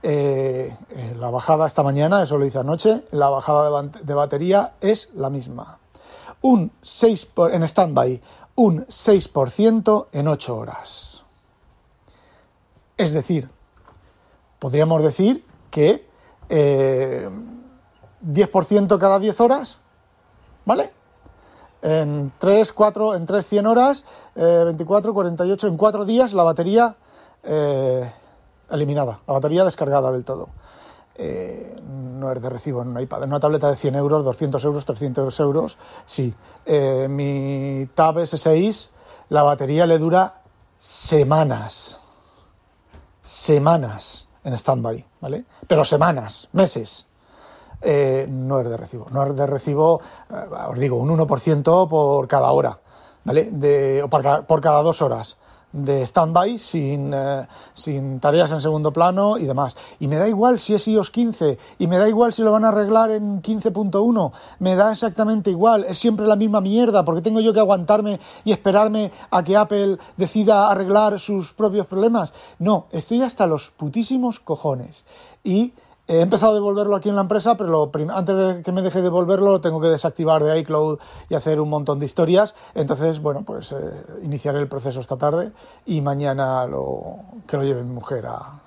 Eh, 0.00 0.72
eh, 0.88 1.16
la 1.18 1.30
bajada 1.30 1.66
esta 1.66 1.82
mañana, 1.82 2.22
eso 2.22 2.38
lo 2.38 2.44
hice 2.44 2.60
anoche, 2.60 3.02
la 3.10 3.28
bajada 3.28 3.82
de, 3.82 4.14
batería 4.14 4.74
es 4.80 5.10
la 5.16 5.30
misma. 5.30 5.78
Un 6.42 6.70
6 6.80 7.32
en 7.50 7.66
standby, 7.66 8.22
un 8.54 8.86
6% 8.86 10.06
en 10.12 10.28
8 10.28 10.56
horas. 10.56 11.24
Es 12.96 13.12
decir, 13.12 13.50
podríamos 14.60 15.02
decir 15.02 15.44
que 15.72 16.06
10% 16.48 18.98
cada 19.00 19.18
10 19.18 19.40
horas, 19.40 19.80
¿vale? 20.64 20.92
En 21.84 22.32
3, 22.38 22.72
4, 22.72 23.14
en 23.14 23.26
3, 23.26 23.46
100 23.46 23.66
horas, 23.66 24.04
eh, 24.34 24.62
24, 24.64 25.12
48, 25.12 25.66
en 25.68 25.76
4 25.76 26.04
días 26.06 26.32
la 26.32 26.42
batería 26.42 26.96
eh, 27.42 28.10
eliminada, 28.70 29.20
la 29.26 29.34
batería 29.34 29.64
descargada 29.64 30.10
del 30.10 30.24
todo. 30.24 30.48
Eh, 31.16 31.76
no 32.18 32.32
es 32.32 32.40
de 32.40 32.48
recibo 32.48 32.80
en 32.80 32.88
un 32.88 33.00
iPad. 33.00 33.24
En 33.24 33.28
una 33.28 33.38
tableta 33.38 33.68
de 33.68 33.76
100 33.76 33.96
euros, 33.96 34.24
200 34.24 34.64
euros, 34.64 34.84
300 34.86 35.40
euros, 35.40 35.78
sí. 36.06 36.34
Eh, 36.64 37.06
mi 37.08 37.86
Tab 37.94 38.16
S6, 38.16 38.88
la 39.28 39.42
batería 39.42 39.86
le 39.86 39.98
dura 39.98 40.40
semanas. 40.78 42.00
Semanas 43.22 44.26
en 44.42 44.56
standby, 44.56 45.04
¿vale? 45.20 45.44
Pero 45.68 45.84
semanas, 45.84 46.48
meses. 46.52 47.06
Eh, 47.80 48.26
no 48.28 48.60
es 48.60 48.68
de 48.68 48.76
recibo. 48.76 49.06
No 49.10 49.24
es 49.24 49.36
de 49.36 49.46
recibo, 49.46 50.00
eh, 50.30 50.34
os 50.70 50.78
digo, 50.78 50.96
un 50.96 51.10
1% 51.10 51.88
por 51.88 52.28
cada 52.28 52.50
hora, 52.52 52.78
¿vale? 53.24 53.48
De, 53.50 54.02
o 54.02 54.08
por, 54.08 54.60
cada, 54.60 54.82
dos 54.82 55.02
horas 55.02 55.36
de 55.72 56.06
stand-by, 56.06 56.56
sin, 56.56 57.12
eh, 57.12 57.46
sin 57.74 58.20
tareas 58.20 58.52
en 58.52 58.60
segundo 58.60 58.92
plano 58.92 59.38
y 59.38 59.44
demás. 59.44 59.76
Y 59.98 60.06
me 60.06 60.16
da 60.16 60.28
igual 60.28 60.60
si 60.60 60.74
es 60.74 60.86
iOS 60.86 61.10
15, 61.10 61.58
y 61.80 61.86
me 61.88 61.98
da 61.98 62.08
igual 62.08 62.32
si 62.32 62.42
lo 62.42 62.52
van 62.52 62.64
a 62.64 62.68
arreglar 62.68 63.10
en 63.10 63.42
15.1, 63.42 64.32
me 64.60 64.76
da 64.76 64.92
exactamente 64.92 65.50
igual, 65.50 65.84
es 65.84 65.98
siempre 65.98 66.28
la 66.28 66.36
misma 66.36 66.60
mierda, 66.60 67.04
porque 67.04 67.22
tengo 67.22 67.40
yo 67.40 67.52
que 67.52 67.58
aguantarme 67.58 68.20
y 68.44 68.52
esperarme 68.52 69.10
a 69.30 69.42
que 69.42 69.56
Apple 69.56 69.98
decida 70.16 70.70
arreglar 70.70 71.18
sus 71.18 71.52
propios 71.52 71.86
problemas. 71.86 72.32
No, 72.60 72.86
estoy 72.92 73.22
hasta 73.22 73.48
los 73.48 73.72
putísimos 73.72 74.38
cojones. 74.38 75.04
Y 75.42 75.72
He 76.06 76.20
empezado 76.20 76.52
a 76.52 76.54
devolverlo 76.54 76.96
aquí 76.96 77.08
en 77.08 77.14
la 77.14 77.22
empresa, 77.22 77.56
pero 77.56 77.90
antes 78.10 78.36
de 78.36 78.62
que 78.62 78.72
me 78.72 78.82
deje 78.82 78.98
de 78.98 79.04
devolverlo 79.04 79.62
tengo 79.62 79.80
que 79.80 79.88
desactivar 79.88 80.44
de 80.44 80.58
iCloud 80.58 80.98
y 81.30 81.34
hacer 81.34 81.58
un 81.60 81.70
montón 81.70 81.98
de 81.98 82.04
historias. 82.04 82.54
Entonces, 82.74 83.22
bueno, 83.22 83.42
pues 83.42 83.72
eh, 83.72 83.76
iniciaré 84.22 84.58
el 84.58 84.68
proceso 84.68 85.00
esta 85.00 85.16
tarde 85.16 85.52
y 85.86 86.02
mañana 86.02 86.66
lo, 86.66 87.20
que 87.46 87.56
lo 87.56 87.62
lleve 87.62 87.82
mi 87.82 87.94
mujer 87.94 88.26
a, 88.26 88.60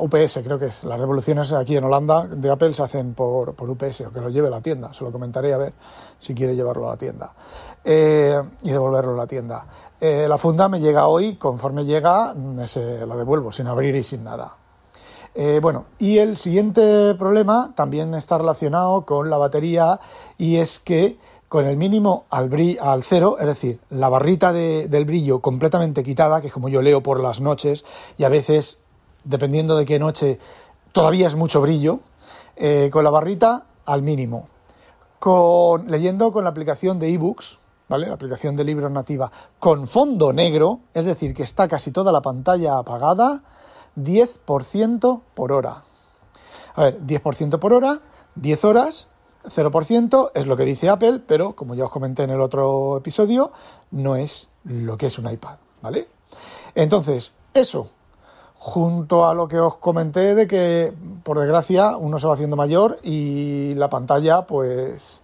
UPS. 0.00 0.40
Creo 0.42 0.58
que 0.58 0.66
es 0.66 0.82
las 0.82 0.98
revoluciones 0.98 1.52
aquí 1.52 1.76
en 1.76 1.84
Holanda 1.84 2.26
de 2.26 2.50
Apple 2.50 2.74
se 2.74 2.82
hacen 2.82 3.14
por, 3.14 3.50
UPS 3.56 4.00
o 4.00 4.10
que 4.10 4.20
lo 4.20 4.30
lleve 4.30 4.48
a 4.48 4.50
la 4.50 4.60
tienda. 4.60 4.92
Se 4.92 5.04
lo 5.04 5.12
comentaré 5.12 5.52
a 5.52 5.58
ver 5.58 5.74
si 6.18 6.34
quiere 6.34 6.56
llevarlo 6.56 6.88
a 6.88 6.92
la 6.92 6.96
tienda 6.96 7.30
eh, 7.84 8.42
y 8.62 8.70
devolverlo 8.70 9.12
a 9.12 9.16
la 9.18 9.26
tienda. 9.28 9.64
Eh, 10.00 10.26
la 10.26 10.38
funda 10.38 10.68
me 10.68 10.80
llega 10.80 11.06
hoy, 11.06 11.36
conforme 11.36 11.84
llega, 11.84 12.34
se 12.64 13.06
la 13.06 13.14
devuelvo 13.14 13.52
sin 13.52 13.68
abrir 13.68 13.94
y 13.94 14.02
sin 14.02 14.24
nada. 14.24 14.56
Eh, 15.34 15.60
bueno, 15.62 15.86
y 15.98 16.18
el 16.18 16.36
siguiente 16.36 17.14
problema 17.14 17.72
también 17.74 18.14
está 18.14 18.36
relacionado 18.36 19.06
con 19.06 19.30
la 19.30 19.38
batería 19.38 19.98
y 20.36 20.56
es 20.56 20.78
que 20.78 21.16
con 21.48 21.66
el 21.66 21.76
mínimo 21.76 22.24
al, 22.30 22.50
al 22.80 23.02
cero, 23.02 23.36
es 23.38 23.46
decir, 23.46 23.78
la 23.90 24.08
barrita 24.08 24.52
del 24.52 25.04
brillo 25.04 25.40
completamente 25.40 26.02
quitada, 26.02 26.40
que 26.40 26.46
es 26.46 26.52
como 26.52 26.68
yo 26.68 26.80
leo 26.80 27.02
por 27.02 27.20
las 27.20 27.40
noches 27.40 27.84
y 28.16 28.24
a 28.24 28.30
veces, 28.30 28.78
dependiendo 29.24 29.76
de 29.76 29.84
qué 29.84 29.98
noche, 29.98 30.38
todavía 30.92 31.26
es 31.26 31.34
mucho 31.34 31.60
brillo, 31.60 32.00
eh, 32.56 32.90
con 32.92 33.04
la 33.04 33.10
barrita 33.10 33.64
al 33.84 34.02
mínimo. 34.02 34.48
Con, 35.18 35.90
leyendo 35.90 36.32
con 36.32 36.44
la 36.44 36.50
aplicación 36.50 36.98
de 36.98 37.12
ebooks, 37.12 37.58
¿vale? 37.88 38.06
La 38.06 38.14
aplicación 38.14 38.56
de 38.56 38.64
libros 38.64 38.90
nativa, 38.90 39.30
con 39.58 39.86
fondo 39.86 40.32
negro, 40.32 40.80
es 40.94 41.04
decir, 41.04 41.34
que 41.34 41.42
está 41.42 41.68
casi 41.68 41.90
toda 41.90 42.12
la 42.12 42.22
pantalla 42.22 42.78
apagada, 42.78 43.42
10% 43.96 45.20
por 45.34 45.52
hora. 45.52 45.84
A 46.74 46.84
ver, 46.84 47.00
10% 47.00 47.58
por 47.58 47.72
hora, 47.72 48.00
10 48.34 48.64
horas, 48.64 49.08
0% 49.44 50.30
es 50.34 50.46
lo 50.46 50.56
que 50.56 50.64
dice 50.64 50.88
Apple, 50.88 51.20
pero 51.26 51.54
como 51.54 51.74
ya 51.74 51.84
os 51.84 51.90
comenté 51.90 52.22
en 52.22 52.30
el 52.30 52.40
otro 52.40 52.96
episodio, 52.96 53.52
no 53.90 54.16
es 54.16 54.48
lo 54.64 54.96
que 54.96 55.06
es 55.06 55.18
un 55.18 55.30
iPad, 55.30 55.56
¿vale? 55.80 56.08
Entonces, 56.74 57.32
eso, 57.52 57.88
junto 58.54 59.26
a 59.26 59.34
lo 59.34 59.48
que 59.48 59.58
os 59.58 59.76
comenté 59.76 60.34
de 60.34 60.46
que, 60.46 60.92
por 61.24 61.38
desgracia, 61.38 61.96
uno 61.96 62.18
se 62.18 62.26
va 62.26 62.34
haciendo 62.34 62.56
mayor 62.56 62.98
y 63.02 63.74
la 63.74 63.90
pantalla, 63.90 64.46
pues, 64.46 65.21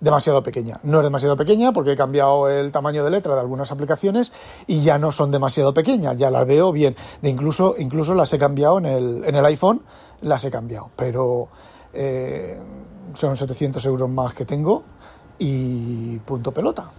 demasiado 0.00 0.42
pequeña. 0.42 0.78
No 0.82 0.98
es 0.98 1.04
demasiado 1.04 1.36
pequeña 1.36 1.72
porque 1.72 1.92
he 1.92 1.96
cambiado 1.96 2.48
el 2.48 2.70
tamaño 2.72 3.04
de 3.04 3.10
letra 3.10 3.34
de 3.34 3.40
algunas 3.40 3.72
aplicaciones 3.72 4.32
y 4.66 4.82
ya 4.82 4.98
no 4.98 5.12
son 5.12 5.30
demasiado 5.30 5.72
pequeñas, 5.72 6.16
ya 6.16 6.30
las 6.30 6.46
veo 6.46 6.72
bien. 6.72 6.96
De 7.22 7.30
incluso, 7.30 7.74
incluso 7.78 8.14
las 8.14 8.32
he 8.32 8.38
cambiado 8.38 8.78
en 8.78 8.86
el, 8.86 9.24
en 9.24 9.34
el 9.34 9.44
iPhone, 9.46 9.82
las 10.22 10.44
he 10.44 10.50
cambiado, 10.50 10.90
pero 10.96 11.48
eh, 11.92 12.58
son 13.14 13.36
700 13.36 13.84
euros 13.86 14.08
más 14.08 14.34
que 14.34 14.44
tengo 14.44 14.82
y 15.38 16.18
punto 16.18 16.52
pelota. 16.52 16.90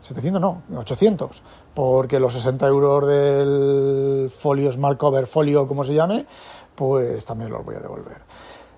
700 0.00 0.40
no, 0.40 0.62
800, 0.76 1.42
porque 1.72 2.20
los 2.20 2.34
60 2.34 2.66
euros 2.66 3.06
del 3.06 4.30
folio 4.30 4.70
Smart 4.70 4.98
Cover, 4.98 5.26
folio 5.26 5.66
como 5.66 5.82
se 5.82 5.94
llame, 5.94 6.26
pues 6.74 7.24
también 7.24 7.50
los 7.50 7.64
voy 7.64 7.76
a 7.76 7.80
devolver. 7.80 8.18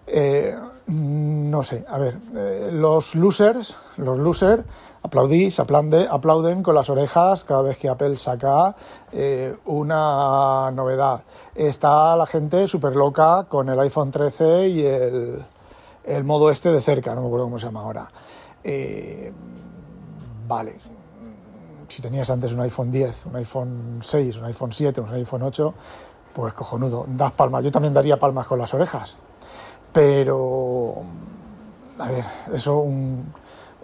Eh, 0.06 0.56
no 0.88 1.62
sé, 1.62 1.84
a 1.88 1.98
ver, 1.98 2.16
eh, 2.36 2.70
los 2.72 3.16
losers, 3.16 3.74
los 3.96 4.18
losers 4.18 4.62
aplaudís, 5.02 5.58
aplaude, 5.58 6.06
aplauden 6.08 6.62
con 6.62 6.74
las 6.74 6.90
orejas 6.90 7.44
cada 7.44 7.62
vez 7.62 7.76
que 7.76 7.88
Apple 7.88 8.16
saca 8.16 8.74
eh, 9.12 9.56
una 9.66 10.70
novedad. 10.70 11.22
Está 11.54 12.16
la 12.16 12.26
gente 12.26 12.66
súper 12.68 12.94
loca 12.94 13.46
con 13.48 13.68
el 13.68 13.78
iPhone 13.80 14.10
13 14.10 14.68
y 14.68 14.84
el, 14.84 15.44
el, 16.04 16.24
modo 16.24 16.50
este 16.50 16.70
de 16.70 16.80
cerca, 16.80 17.14
no 17.14 17.22
me 17.22 17.26
acuerdo 17.26 17.46
cómo 17.46 17.58
se 17.58 17.66
llama 17.66 17.80
ahora. 17.80 18.08
vale, 20.46 20.78
si 21.88 22.02
tenías 22.02 22.30
antes 22.30 22.52
un 22.52 22.60
iPhone 22.60 22.90
10, 22.90 23.26
un 23.26 23.36
iPhone 23.36 23.98
6, 24.02 24.38
un 24.38 24.44
iPhone 24.44 24.72
7, 24.72 25.00
un 25.00 25.14
iPhone 25.14 25.42
8, 25.42 25.74
pues 26.32 26.52
cojonudo, 26.54 27.06
das 27.08 27.32
palmas. 27.32 27.64
Yo 27.64 27.70
también 27.70 27.94
daría 27.94 28.18
palmas 28.18 28.46
con 28.46 28.58
las 28.58 28.72
orejas. 28.74 29.16
Pero, 29.92 31.02
a 31.98 32.08
ver, 32.08 32.24
eso, 32.52 32.78
un, 32.78 33.32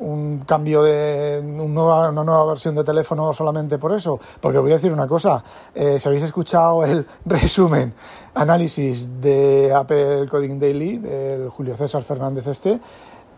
un 0.03 0.41
cambio 0.41 0.83
de 0.83 1.41
nueva, 1.43 2.11
una 2.11 2.25
nueva 2.25 2.45
versión 2.47 2.75
de 2.75 2.85
teléfono 2.85 3.33
solamente 3.33 3.79
por 3.79 3.93
eso. 3.93 4.19
Porque 4.41 4.59
os 4.59 4.63
voy 4.63 4.73
a 4.73 4.75
decir 4.75 4.93
una 4.93 5.07
cosa, 5.07 5.43
eh, 5.75 5.99
si 5.99 6.09
habéis 6.09 6.25
escuchado 6.25 6.85
el 6.85 7.07
resumen, 7.25 7.95
análisis 8.35 9.21
de 9.21 9.73
Apple 9.75 10.27
Coding 10.29 10.59
Daily, 10.59 10.99
del 10.99 11.49
Julio 11.51 11.77
César 11.77 12.03
Fernández 12.03 12.47
este, 12.47 12.81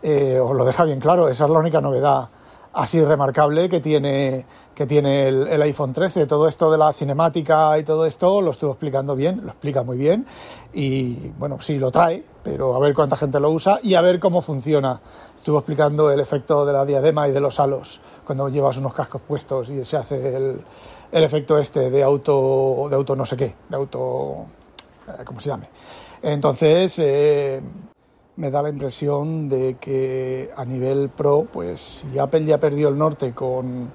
eh, 0.01 0.39
os 0.39 0.55
lo 0.55 0.65
deja 0.65 0.83
bien 0.83 0.99
claro, 0.99 1.29
esa 1.29 1.45
es 1.45 1.49
la 1.49 1.59
única 1.59 1.81
novedad 1.81 2.29
así 2.75 3.03
remarcable 3.03 3.69
que 3.69 3.79
tiene, 3.79 4.45
que 4.75 4.85
tiene 4.85 5.29
el, 5.29 5.61
iPhone 5.61 5.93
13. 5.93 6.27
Todo 6.27 6.47
esto 6.47 6.69
de 6.69 6.77
la 6.77 6.91
cinemática 6.91 7.77
y 7.79 7.83
todo 7.83 8.05
esto 8.05 8.41
lo 8.41 8.51
estuvo 8.51 8.71
explicando 8.71 9.15
bien, 9.15 9.41
lo 9.43 9.51
explica 9.51 9.81
muy 9.83 9.97
bien 9.97 10.25
y 10.73 11.15
bueno, 11.39 11.59
sí 11.61 11.79
lo 11.79 11.89
trae, 11.89 12.23
pero 12.43 12.75
a 12.75 12.79
ver 12.79 12.93
cuánta 12.93 13.15
gente 13.15 13.39
lo 13.39 13.49
usa 13.49 13.79
y 13.81 13.95
a 13.95 14.01
ver 14.01 14.19
cómo 14.19 14.41
funciona. 14.41 14.99
Estuvo 15.35 15.59
explicando 15.59 16.11
el 16.11 16.19
efecto 16.19 16.65
de 16.65 16.73
la 16.73 16.85
diadema 16.85 17.27
y 17.27 17.31
de 17.31 17.39
los 17.39 17.59
halos 17.59 18.01
cuando 18.25 18.49
llevas 18.49 18.77
unos 18.77 18.93
cascos 18.93 19.21
puestos 19.21 19.69
y 19.69 19.85
se 19.85 19.95
hace 19.95 20.35
el, 20.35 20.61
el 21.11 21.23
efecto 21.23 21.57
este 21.57 21.89
de 21.89 22.03
auto, 22.03 22.87
de 22.89 22.95
auto 22.95 23.15
no 23.15 23.25
sé 23.25 23.37
qué, 23.37 23.55
de 23.69 23.75
auto, 23.75 24.45
eh, 25.07 25.23
¿cómo 25.23 25.39
se 25.39 25.49
llame? 25.49 25.69
Entonces, 26.21 26.99
eh, 26.99 27.61
me 28.37 28.51
da 28.51 28.61
la 28.61 28.69
impresión 28.69 29.47
de 29.47 29.77
que 29.79 30.51
a 30.55 30.65
nivel 30.65 31.09
pro, 31.09 31.47
pues 31.51 32.05
si 32.11 32.19
Apple 32.19 32.45
ya 32.45 32.59
perdió 32.59 32.89
el 32.89 32.97
norte 32.97 33.33
con 33.33 33.91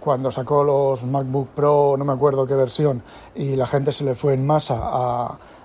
cuando 0.00 0.30
sacó 0.30 0.62
los 0.62 1.04
MacBook 1.04 1.48
Pro, 1.48 1.96
no 1.96 2.04
me 2.04 2.12
acuerdo 2.12 2.46
qué 2.46 2.54
versión, 2.54 3.02
y 3.34 3.56
la 3.56 3.66
gente 3.66 3.90
se 3.90 4.04
le 4.04 4.14
fue 4.14 4.34
en 4.34 4.46
masa 4.46 4.78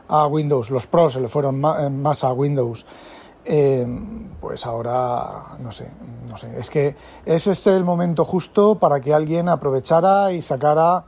a, 0.08 0.28
Windows, 0.28 0.70
los 0.70 0.88
Pro 0.88 1.10
se 1.10 1.20
le 1.20 1.28
fueron 1.28 1.62
en 1.80 2.02
masa 2.02 2.30
a 2.30 2.34
Windows, 2.34 2.86
eh, 3.44 3.86
pues 4.40 4.66
ahora 4.66 5.58
no 5.60 5.74
sé, 5.74 5.90
no 6.30 6.38
sé, 6.38 6.58
es 6.58 6.70
que 6.70 6.96
es 7.26 7.48
este 7.48 7.76
el 7.76 7.84
momento 7.84 8.24
justo 8.24 8.76
para 8.76 9.02
que 9.02 9.14
alguien 9.14 9.50
aprovechara 9.50 10.32
y 10.32 10.42
sacara 10.42 11.04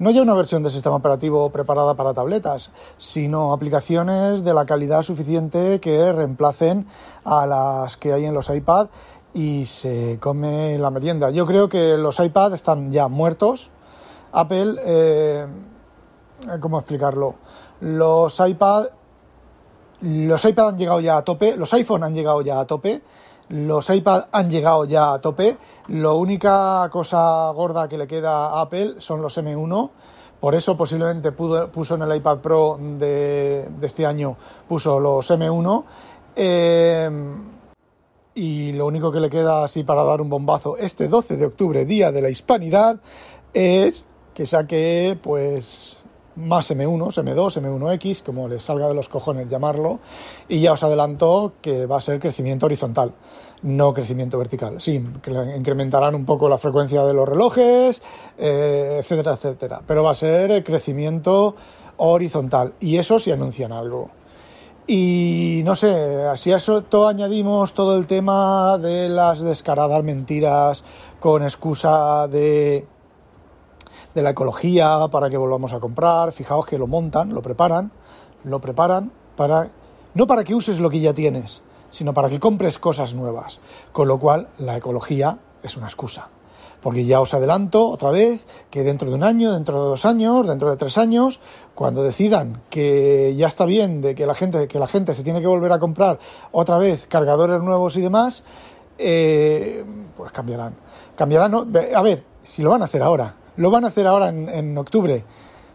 no 0.00 0.10
ya 0.10 0.22
una 0.22 0.32
versión 0.32 0.62
de 0.62 0.70
sistema 0.70 0.96
operativo 0.96 1.50
preparada 1.50 1.94
para 1.94 2.14
tabletas, 2.14 2.70
sino 2.96 3.52
aplicaciones 3.52 4.42
de 4.42 4.54
la 4.54 4.64
calidad 4.64 5.02
suficiente 5.02 5.78
que 5.78 6.10
reemplacen 6.10 6.86
a 7.22 7.46
las 7.46 7.98
que 7.98 8.14
hay 8.14 8.24
en 8.24 8.32
los 8.32 8.48
iPad 8.48 8.88
y 9.34 9.66
se 9.66 10.16
come 10.18 10.78
la 10.78 10.90
merienda. 10.90 11.28
Yo 11.28 11.44
creo 11.44 11.68
que 11.68 11.98
los 11.98 12.18
iPad 12.18 12.54
están 12.54 12.90
ya 12.90 13.08
muertos. 13.08 13.70
Apple, 14.32 14.76
eh, 14.86 15.46
¿cómo 16.60 16.78
explicarlo? 16.78 17.34
Los 17.82 18.40
iPad, 18.40 18.86
los 20.00 20.44
iPad 20.46 20.68
han 20.68 20.78
llegado 20.78 21.00
ya 21.00 21.18
a 21.18 21.24
tope, 21.24 21.58
los 21.58 21.74
iPhone 21.74 22.04
han 22.04 22.14
llegado 22.14 22.40
ya 22.40 22.58
a 22.58 22.66
tope 22.66 23.02
los 23.50 23.90
iPad 23.90 24.24
han 24.32 24.48
llegado 24.50 24.84
ya 24.84 25.12
a 25.12 25.20
tope. 25.20 25.56
La 25.88 26.12
única 26.12 26.88
cosa 26.90 27.50
gorda 27.50 27.88
que 27.88 27.98
le 27.98 28.06
queda 28.06 28.46
a 28.46 28.62
Apple 28.62 28.96
son 28.98 29.20
los 29.22 29.36
M1. 29.38 29.90
Por 30.40 30.54
eso 30.54 30.76
posiblemente 30.76 31.32
puso 31.32 31.96
en 31.96 32.02
el 32.02 32.16
iPad 32.16 32.38
Pro 32.38 32.78
de, 32.80 33.68
este 33.82 34.06
año, 34.06 34.36
puso 34.66 34.98
los 34.98 35.30
M1. 35.30 35.84
Eh, 36.36 37.10
y 38.34 38.72
lo 38.72 38.86
único 38.86 39.10
que 39.12 39.20
le 39.20 39.28
queda 39.28 39.64
así 39.64 39.82
para 39.82 40.04
dar 40.04 40.20
un 40.20 40.30
bombazo 40.30 40.76
este 40.76 41.08
12 41.08 41.36
de 41.36 41.46
octubre, 41.46 41.84
Día 41.84 42.12
de 42.12 42.22
la 42.22 42.30
Hispanidad, 42.30 43.00
es 43.52 44.04
que 44.32 44.46
saque 44.46 45.18
pues 45.20 45.99
más 46.36 46.70
M1, 46.70 47.12
M2, 47.24 47.60
M1X, 47.60 48.22
como 48.22 48.48
les 48.48 48.62
salga 48.62 48.88
de 48.88 48.94
los 48.94 49.08
cojones 49.08 49.48
llamarlo, 49.48 50.00
y 50.48 50.60
ya 50.60 50.72
os 50.72 50.82
adelanto 50.82 51.54
que 51.60 51.86
va 51.86 51.98
a 51.98 52.00
ser 52.00 52.20
crecimiento 52.20 52.66
horizontal, 52.66 53.12
no 53.62 53.92
crecimiento 53.92 54.38
vertical. 54.38 54.80
Sí, 54.80 55.02
que 55.22 55.30
incrementarán 55.56 56.14
un 56.14 56.24
poco 56.24 56.48
la 56.48 56.58
frecuencia 56.58 57.04
de 57.04 57.14
los 57.14 57.28
relojes, 57.28 58.02
eh, 58.38 58.98
etcétera, 59.00 59.34
etcétera, 59.34 59.82
pero 59.86 60.02
va 60.02 60.12
a 60.12 60.14
ser 60.14 60.62
crecimiento 60.64 61.54
horizontal, 61.98 62.74
y 62.80 62.96
eso 62.96 63.18
sí 63.18 63.30
anuncian 63.30 63.72
algo. 63.72 64.10
Y 64.86 65.62
no 65.64 65.76
sé, 65.76 66.24
si 66.36 66.50
a 66.50 66.56
eso 66.56 66.82
todo 66.82 67.06
añadimos 67.06 67.74
todo 67.74 67.96
el 67.96 68.06
tema 68.06 68.76
de 68.78 69.08
las 69.08 69.40
descaradas 69.40 70.02
mentiras 70.02 70.82
con 71.20 71.44
excusa 71.44 72.26
de 72.26 72.86
de 74.14 74.22
la 74.22 74.30
ecología 74.30 75.08
para 75.10 75.30
que 75.30 75.36
volvamos 75.36 75.72
a 75.72 75.80
comprar. 75.80 76.32
Fijaos 76.32 76.66
que 76.66 76.78
lo 76.78 76.86
montan, 76.86 77.34
lo 77.34 77.42
preparan, 77.42 77.90
lo 78.44 78.60
preparan 78.60 79.12
para 79.36 79.70
no 80.14 80.26
para 80.26 80.44
que 80.44 80.54
uses 80.54 80.80
lo 80.80 80.90
que 80.90 81.00
ya 81.00 81.14
tienes, 81.14 81.62
sino 81.90 82.12
para 82.12 82.28
que 82.28 82.40
compres 82.40 82.78
cosas 82.78 83.14
nuevas. 83.14 83.60
Con 83.92 84.08
lo 84.08 84.18
cual, 84.18 84.48
la 84.58 84.76
ecología 84.76 85.38
es 85.62 85.76
una 85.76 85.86
excusa. 85.86 86.28
Porque 86.80 87.04
ya 87.04 87.20
os 87.20 87.34
adelanto 87.34 87.88
otra 87.88 88.10
vez 88.10 88.46
que 88.70 88.82
dentro 88.82 89.08
de 89.10 89.14
un 89.14 89.22
año, 89.22 89.52
dentro 89.52 89.82
de 89.82 89.90
dos 89.90 90.06
años, 90.06 90.46
dentro 90.46 90.70
de 90.70 90.76
tres 90.76 90.96
años, 90.96 91.38
cuando 91.74 92.02
decidan 92.02 92.62
que 92.70 93.34
ya 93.36 93.48
está 93.48 93.66
bien 93.66 94.00
de 94.00 94.14
que 94.14 94.24
la 94.24 94.34
gente, 94.34 94.66
que 94.66 94.78
la 94.78 94.86
gente 94.86 95.14
se 95.14 95.22
tiene 95.22 95.40
que 95.40 95.46
volver 95.46 95.72
a 95.72 95.78
comprar 95.78 96.18
otra 96.52 96.78
vez 96.78 97.06
cargadores 97.06 97.62
nuevos 97.62 97.96
y 97.96 98.00
demás, 98.00 98.44
eh, 98.96 99.84
pues 100.16 100.32
cambiarán. 100.32 100.74
Cambiarán, 101.16 101.50
¿no? 101.50 101.66
a 101.94 102.02
ver, 102.02 102.24
si 102.42 102.62
lo 102.62 102.70
van 102.70 102.80
a 102.80 102.86
hacer 102.86 103.02
ahora, 103.02 103.34
lo 103.60 103.70
van 103.70 103.84
a 103.84 103.88
hacer 103.88 104.06
ahora 104.06 104.30
en, 104.30 104.78
octubre. 104.78 105.22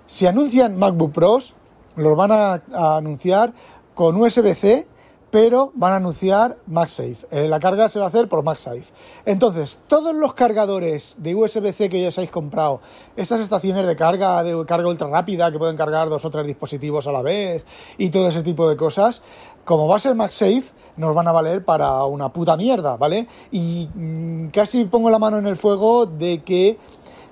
Si 0.07 0.25
anuncian 0.25 0.75
MacBook 0.75 1.11
Pros, 1.11 1.53
los 1.95 2.17
van 2.17 2.31
a, 2.31 2.97
anunciar 2.97 3.53
con 3.93 4.19
USB-C 4.19 4.87
pero 5.29 5.71
van 5.75 5.91
a 5.91 5.95
anunciar 5.97 6.57
MagSafe. 6.65 7.27
Eh, 7.29 7.49
la 7.49 7.59
carga 7.59 7.89
se 7.89 7.99
va 7.99 8.05
a 8.05 8.07
hacer 8.07 8.29
por 8.29 8.41
MagSafe. 8.41 8.85
Entonces, 9.25 9.79
todos 9.87 10.15
los 10.15 10.33
cargadores 10.33 11.17
de 11.19 11.35
USB-C 11.35 11.89
que 11.89 12.01
ya 12.01 12.07
os 12.07 12.17
habéis 12.17 12.31
comprado, 12.31 12.79
estas 13.17 13.41
estaciones 13.41 13.85
de 13.85 13.97
carga, 13.97 14.41
de 14.43 14.65
carga 14.65 14.87
ultra 14.87 15.09
rápida, 15.09 15.51
que 15.51 15.57
pueden 15.57 15.75
cargar 15.75 16.07
dos 16.07 16.23
o 16.23 16.29
tres 16.29 16.47
dispositivos 16.47 17.05
a 17.07 17.11
la 17.11 17.21
vez 17.21 17.65
y 17.97 18.11
todo 18.11 18.29
ese 18.29 18.43
tipo 18.43 18.69
de 18.69 18.77
cosas, 18.77 19.21
como 19.65 19.89
va 19.89 19.97
a 19.97 19.99
ser 19.99 20.15
MagSafe, 20.15 20.71
nos 20.95 21.13
van 21.13 21.27
a 21.27 21.33
valer 21.33 21.65
para 21.65 22.05
una 22.05 22.29
puta 22.29 22.55
mierda, 22.55 22.95
¿vale? 22.95 23.27
Y 23.51 23.89
mm, 23.93 24.47
casi 24.47 24.85
pongo 24.85 25.09
la 25.09 25.19
mano 25.19 25.37
en 25.37 25.47
el 25.47 25.57
fuego 25.57 26.05
de 26.05 26.43
que 26.43 26.77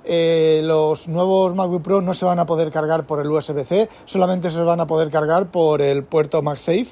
eh, 0.06 0.62
los 0.64 1.08
nuevos 1.08 1.56
MacBook 1.56 1.82
Pro 1.82 2.02
no 2.02 2.14
se 2.14 2.26
van 2.26 2.40
a 2.40 2.46
poder 2.46 2.72
cargar 2.72 3.06
por 3.06 3.20
el 3.20 3.28
USB-C, 3.28 3.90
solamente 4.06 4.52
se 4.52 4.62
van 4.62 4.80
a 4.80 4.88
poder 4.88 5.10
cargar 5.10 5.48
por 5.48 5.82
el 5.82 6.04
puerto 6.04 6.42
MagSafe. 6.42 6.88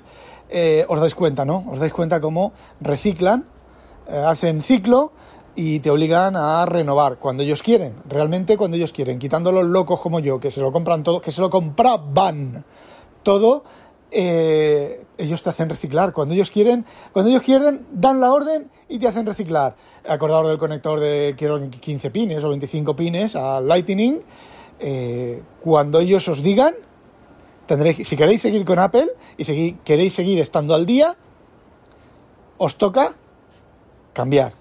Eh, 0.50 0.86
os 0.88 1.00
dais 1.00 1.16
cuenta, 1.16 1.46
¿no? 1.46 1.66
Os 1.72 1.80
dais 1.80 1.94
cuenta 1.94 2.20
cómo 2.20 2.52
reciclan, 2.82 3.46
eh, 4.10 4.18
hacen 4.18 4.62
ciclo 4.62 5.14
y 5.56 5.80
te 5.80 5.90
obligan 5.90 6.36
a 6.36 6.66
renovar 6.66 7.18
cuando 7.18 7.44
ellos 7.44 7.62
quieren, 7.64 7.96
realmente 8.08 8.58
cuando 8.58 8.78
ellos 8.78 8.94
quieren, 8.94 9.20
quitando 9.20 9.52
los 9.52 9.66
locos 9.66 10.00
como 10.00 10.20
yo, 10.20 10.40
que 10.40 10.52
se 10.52 10.62
lo 10.62 10.72
compran 10.72 11.04
todo, 11.04 11.22
que 11.22 11.32
se 11.32 11.42
lo 11.42 11.50
compraban 11.50 12.64
todo, 13.24 13.64
ellos 15.22 15.42
te 15.42 15.50
hacen 15.50 15.70
reciclar. 15.70 16.12
Cuando 16.12 16.34
ellos 16.34 16.52
quieren, 16.52 16.86
cuando 17.14 17.32
ellos 17.32 17.44
quieren, 17.44 17.86
dan 17.92 18.20
la 18.20 18.34
orden 18.34 18.70
y 18.90 19.00
te 19.00 19.08
hacen 19.08 19.26
reciclar. 19.26 19.76
Acordaos 20.08 20.48
del 20.48 20.58
conector 20.58 21.00
de 21.00 21.36
quiero 21.38 21.60
15 21.70 22.10
pines 22.12 22.44
o 22.44 22.50
25 22.50 22.96
pines 22.96 23.36
a 23.36 23.62
Lightning. 23.62 24.22
cuando 25.62 26.00
ellos 26.00 26.28
os 26.28 26.42
digan, 26.42 26.74
tendréis, 27.68 28.08
si 28.08 28.18
queréis 28.18 28.42
seguir 28.42 28.66
con 28.66 28.80
Apple 28.80 29.12
y 29.38 29.74
queréis 29.86 30.14
seguir 30.14 30.40
estando 30.40 30.74
al 30.74 30.86
día, 30.86 31.16
os 32.58 32.78
toca 32.78 33.14
cambiar. 34.14 34.54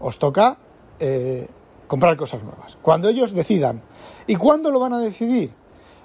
Os 0.00 0.18
toca 0.18 0.56
eh, 0.98 1.48
comprar 1.86 2.16
cosas 2.16 2.42
nuevas. 2.42 2.78
Cuando 2.82 3.08
ellos 3.08 3.32
decidan. 3.32 3.82
¿Y 4.26 4.36
cuándo 4.36 4.70
lo 4.70 4.78
van 4.78 4.94
a 4.94 4.98
decidir? 4.98 5.52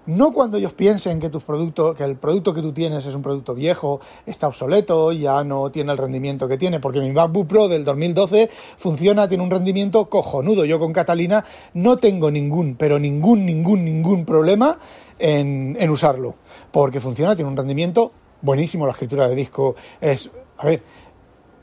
No 0.07 0.31
cuando 0.31 0.57
ellos 0.57 0.74
piensen 0.74 1.19
que, 1.19 1.29
tus 1.29 1.43
productos, 1.43 1.95
que 1.95 2.03
el 2.03 2.15
producto 2.15 2.53
que 2.53 2.62
tú 2.62 2.71
tienes 2.71 3.05
es 3.05 3.15
un 3.15 3.21
producto 3.21 3.55
viejo, 3.55 4.00
está 4.25 4.47
obsoleto, 4.47 5.12
ya 5.12 5.43
no 5.43 5.71
tiene 5.71 5.91
el 5.91 5.97
rendimiento 5.97 6.47
que 6.47 6.57
tiene, 6.57 6.79
porque 6.79 7.00
mi 7.00 7.12
MacBook 7.12 7.47
Pro 7.47 7.67
del 7.67 7.83
2012 7.83 8.50
funciona, 8.77 9.27
tiene 9.27 9.43
un 9.43 9.51
rendimiento 9.51 10.05
cojonudo. 10.09 10.65
Yo 10.65 10.79
con 10.79 10.93
Catalina 10.93 11.43
no 11.74 11.97
tengo 11.97 12.29
ningún, 12.29 12.75
pero 12.75 13.00
ningún, 13.00 13.45
ningún, 13.45 13.83
ningún 13.83 14.25
problema 14.25 14.77
en, 15.17 15.75
en 15.79 15.89
usarlo, 15.89 16.35
porque 16.71 17.00
funciona, 17.00 17.35
tiene 17.35 17.50
un 17.50 17.57
rendimiento 17.57 18.12
buenísimo, 18.41 18.85
la 18.85 18.91
escritura 18.91 19.27
de 19.27 19.35
disco 19.35 19.75
es, 20.00 20.29
a 20.57 20.65
ver, 20.65 20.83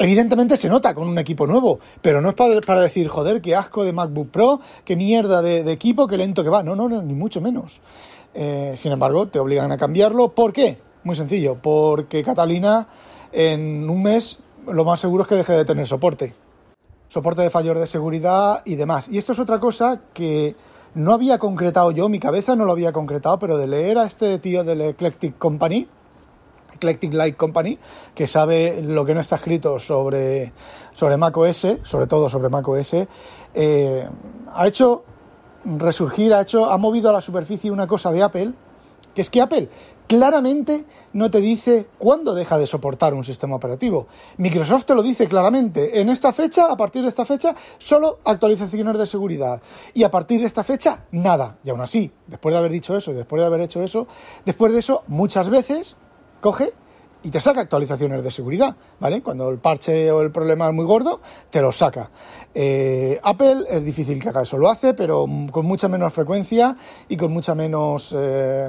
Evidentemente 0.03 0.57
se 0.57 0.69
nota 0.69 0.95
con 0.95 1.07
un 1.07 1.17
equipo 1.19 1.47
nuevo, 1.47 1.79
pero 2.01 2.21
no 2.21 2.31
es 2.31 2.35
para, 2.35 2.81
decir, 2.81 3.07
joder, 3.07 3.41
qué 3.41 3.55
asco 3.55 3.85
de 3.85 3.93
MacBook 3.93 4.31
Pro, 4.31 4.61
qué 4.85 4.97
mierda 4.97 5.43
de, 5.43 5.63
de, 5.63 5.71
equipo, 5.71 6.09
qué 6.09 6.17
lento 6.17 6.43
que 6.43 6.51
va. 6.51 6.65
No, 6.65 6.75
no, 6.75 6.89
no, 6.89 7.03
ni 7.03 7.15
mucho 7.15 7.41
menos. 7.41 7.81
Eh, 8.35 8.73
sin 8.77 8.93
embargo, 8.93 9.29
te 9.29 9.39
obligan 9.39 9.73
a 9.73 9.77
cambiarlo. 9.77 10.29
¿Por 10.31 10.53
qué? 10.53 10.79
Muy 11.05 11.17
sencillo, 11.17 11.57
porque 11.61 12.23
Catalina 12.23 12.87
en 13.33 13.89
un 13.89 14.03
mes 14.03 14.39
lo 14.67 14.85
más 14.85 15.01
seguro 15.01 15.23
es 15.23 15.29
que 15.29 15.35
deje 15.35 15.53
de 15.53 15.65
tener 15.65 15.87
soporte. 15.87 16.35
Soporte 17.09 17.43
de 17.43 17.51
fallos 17.51 17.79
de 17.79 17.87
seguridad 17.87 18.63
y 18.65 18.77
demás. 18.77 19.09
Y 19.09 19.19
esto 19.19 19.33
es 19.33 19.39
otra 19.39 19.59
cosa 19.59 20.01
que 20.15 20.55
no 20.95 21.13
había 21.13 21.39
concretado 21.39 21.91
yo, 21.91 22.09
mi 22.09 22.19
cabeza 22.19 22.55
no 22.55 22.65
lo 22.65 22.73
había 22.73 22.93
concretado, 22.93 23.39
pero 23.39 23.57
de 23.57 23.67
leer 23.67 23.99
a 23.99 24.05
este 24.05 24.39
tío 24.39 24.63
del 24.63 24.81
Eclectic 24.81 25.39
Company, 25.39 25.89
Eclectic 26.75 27.13
Light 27.15 27.37
Company, 27.37 27.79
que 28.15 28.27
sabe 28.27 28.81
lo 28.83 29.05
que 29.05 29.15
no 29.15 29.21
está 29.21 29.37
escrito 29.37 29.79
sobre, 29.79 30.53
sobre 30.93 31.17
Mac 31.17 31.37
OS, 31.37 31.67
sobre 31.83 32.07
todo 32.07 32.29
sobre 32.29 32.49
Mac 32.49 32.67
OS, 32.69 32.95
eh, 33.55 34.09
ha 34.55 34.67
hecho 34.67 35.05
resurgir, 35.65 36.35
ha 36.35 36.43
hecho, 36.43 36.67
ha 36.67 36.77
movido 36.79 37.11
a 37.11 37.13
la 37.13 37.21
superficie 37.21 37.71
una 37.71 37.87
cosa 37.87 38.13
de 38.13 38.23
Apple, 38.23 38.53
que 39.15 39.23
es 39.23 39.31
que 39.31 39.41
Apple 39.41 39.69
claramente 40.07 40.85
no 41.15 41.31
te 41.31 41.41
dice 41.41 41.87
cuándo 41.99 42.35
deja 42.35 42.59
de 42.59 42.67
soportar 42.67 43.15
un 43.15 43.25
sistema 43.25 43.57
operativo. 43.57 44.07
Microsoft 44.37 44.85
te 44.85 44.95
lo 44.95 45.03
dice 45.03 45.27
claramente. 45.27 46.01
En 46.01 46.11
esta 46.11 46.33
fecha, 46.33 46.67
a 46.71 46.77
partir 46.77 47.03
de 47.03 47.09
esta 47.09 47.25
fecha, 47.25 47.55
solo 47.79 48.19
actualizaciones 48.25 48.99
de 48.99 49.07
seguridad. 49.07 49.63
Y 49.95 50.03
a 50.05 50.11
partir 50.11 50.41
de 50.41 50.47
esta 50.47 50.65
fecha, 50.65 51.05
nada. 51.13 51.57
Y 51.65 51.71
aún 51.71 51.81
así, 51.81 52.11
después 52.27 52.53
de 52.53 52.59
haber 52.59 52.73
dicho 52.73 52.97
eso, 52.97 53.13
después 53.13 53.41
de 53.41 53.47
haber 53.47 53.61
hecho 53.63 53.83
eso, 53.83 54.07
después 54.45 54.73
de 54.73 54.81
eso, 54.81 55.03
muchas 55.07 55.49
veces 55.49 55.97
coge 56.41 56.75
y 57.25 57.31
te 57.31 57.41
saca 57.41 57.61
actualizaciones 57.61 58.23
de 58.23 58.31
seguridad, 58.31 58.75
¿vale? 58.99 59.23
Cuando 59.23 59.49
el 59.51 59.59
parche 59.59 60.11
o 60.11 60.23
el 60.23 60.31
problema 60.31 60.69
es 60.69 60.75
muy 60.75 60.85
gordo, 60.85 61.21
te 61.51 61.61
lo 61.61 61.71
saca. 61.71 62.11
Eh, 62.55 63.19
Apple 63.23 63.65
es 63.69 63.85
difícil 63.85 64.21
que 64.21 64.29
haga 64.29 64.43
eso, 64.43 64.59
lo 64.59 64.69
hace, 64.69 64.95
pero 64.95 65.27
con 65.51 65.67
mucha 65.67 65.89
menos 65.89 66.13
frecuencia 66.13 66.77
y 67.09 67.17
con 67.17 67.33
mucha 67.33 67.55
menos, 67.55 68.15
eh, 68.17 68.69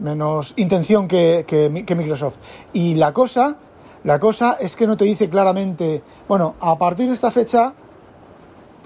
menos 0.00 0.54
intención 0.56 1.06
que, 1.06 1.44
que, 1.46 1.84
que, 1.86 1.94
Microsoft. 1.94 2.36
Y 2.72 2.94
la 2.94 3.12
cosa, 3.12 3.56
la 4.04 4.18
cosa 4.18 4.56
es 4.60 4.74
que 4.74 4.86
no 4.86 4.96
te 4.96 5.04
dice 5.04 5.28
claramente, 5.28 6.02
bueno, 6.26 6.56
a 6.60 6.76
partir 6.76 7.06
de 7.06 7.14
esta 7.14 7.30
fecha, 7.30 7.72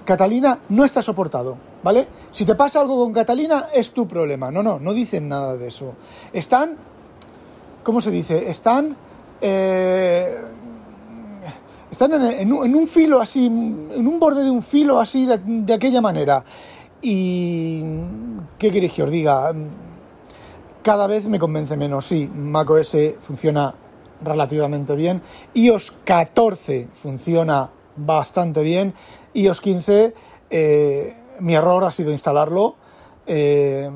Catalina 0.05 0.59
no 0.69 0.83
está 0.83 1.01
soportado, 1.01 1.57
¿vale? 1.81 2.07
Si 2.31 2.45
te 2.45 2.55
pasa 2.55 2.81
algo 2.81 2.97
con 2.97 3.13
Catalina, 3.13 3.67
es 3.73 3.91
tu 3.91 4.07
problema. 4.07 4.51
No, 4.51 4.61
no, 4.61 4.79
no 4.79 4.93
dicen 4.93 5.29
nada 5.29 5.55
de 5.55 5.67
eso. 5.67 5.93
Están 6.33 6.77
¿cómo 7.83 8.01
se 8.01 8.11
dice? 8.11 8.49
Están, 8.49 8.95
eh, 9.41 10.37
están 11.91 12.13
en, 12.13 12.51
un, 12.51 12.65
en, 12.65 12.75
un, 12.75 12.87
filo 12.87 13.21
así, 13.21 13.45
en 13.45 14.07
un 14.07 14.19
borde 14.19 14.43
de 14.43 14.49
un 14.49 14.63
filo 14.63 14.99
así 14.99 15.25
de, 15.25 15.39
de 15.43 15.73
aquella 15.73 16.01
manera. 16.01 16.43
Y, 17.01 17.81
¿qué 18.57 18.71
queréis 18.71 18.93
que 18.93 19.03
os 19.03 19.11
diga? 19.11 19.53
Cada 20.81 21.07
vez 21.07 21.25
me 21.25 21.37
convence 21.37 21.77
menos. 21.77 22.05
Sí, 22.05 22.29
macOS 22.33 22.97
funciona 23.19 23.73
relativamente 24.23 24.95
bien. 24.95 25.21
iOS 25.53 25.93
14 26.03 26.87
funciona 26.93 27.69
bastante 27.95 28.61
bien. 28.61 28.93
iOS 29.33 29.61
15, 29.61 30.13
eh, 30.49 31.15
mi 31.39 31.55
error 31.55 31.83
ha 31.83 31.91
sido 31.91 32.11
instalarlo. 32.11 32.75
Eh, 33.25 33.89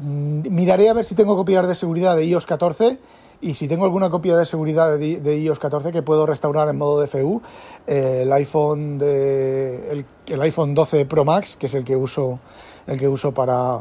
miraré 0.00 0.88
a 0.88 0.94
ver 0.94 1.04
si 1.04 1.14
tengo 1.14 1.36
copias 1.36 1.66
de 1.68 1.74
seguridad 1.74 2.16
de 2.16 2.24
iOS 2.24 2.46
14 2.46 2.98
y 3.42 3.54
si 3.54 3.68
tengo 3.68 3.84
alguna 3.84 4.10
copia 4.10 4.36
de 4.36 4.44
seguridad 4.44 4.98
de, 4.98 5.38
iOS 5.38 5.58
14 5.58 5.92
que 5.92 6.02
puedo 6.02 6.26
restaurar 6.26 6.68
en 6.68 6.76
modo 6.76 7.00
DFU, 7.00 7.40
eh, 7.86 8.20
el 8.22 8.32
iPhone 8.32 8.98
de 8.98 9.90
el, 9.90 10.06
el, 10.26 10.42
iPhone 10.42 10.74
12 10.74 11.06
Pro 11.06 11.24
Max, 11.24 11.56
que 11.56 11.66
es 11.66 11.74
el 11.74 11.84
que 11.84 11.96
uso 11.96 12.38
el 12.86 12.98
que 12.98 13.08
uso 13.08 13.32
para 13.32 13.80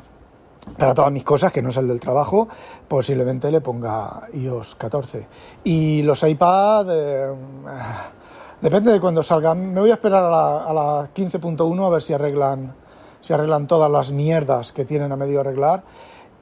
para 0.77 0.93
todas 0.93 1.11
mis 1.11 1.23
cosas, 1.23 1.51
que 1.51 1.61
no 1.61 1.69
es 1.69 1.77
el 1.77 1.87
del 1.87 1.99
trabajo, 1.99 2.47
posiblemente 2.87 3.49
le 3.51 3.61
ponga 3.61 4.27
iOS 4.33 4.75
14. 4.75 5.27
Y 5.63 6.01
los 6.03 6.21
iPad 6.23 6.87
eh, 6.89 7.33
depende 8.61 8.91
de 8.91 8.99
cuando 8.99 9.23
salgan. 9.23 9.73
Me 9.73 9.81
voy 9.81 9.91
a 9.91 9.95
esperar 9.95 10.23
a 10.23 10.29
la, 10.29 10.63
a 10.63 10.73
la 10.73 11.13
15.1 11.13 11.85
a 11.85 11.89
ver 11.89 12.01
si 12.01 12.13
arreglan 12.13 12.73
se 13.21 13.33
arreglan 13.33 13.67
todas 13.67 13.91
las 13.91 14.11
mierdas 14.11 14.71
que 14.71 14.85
tienen 14.85 15.11
a 15.11 15.15
medio 15.15 15.39
arreglar. 15.39 15.83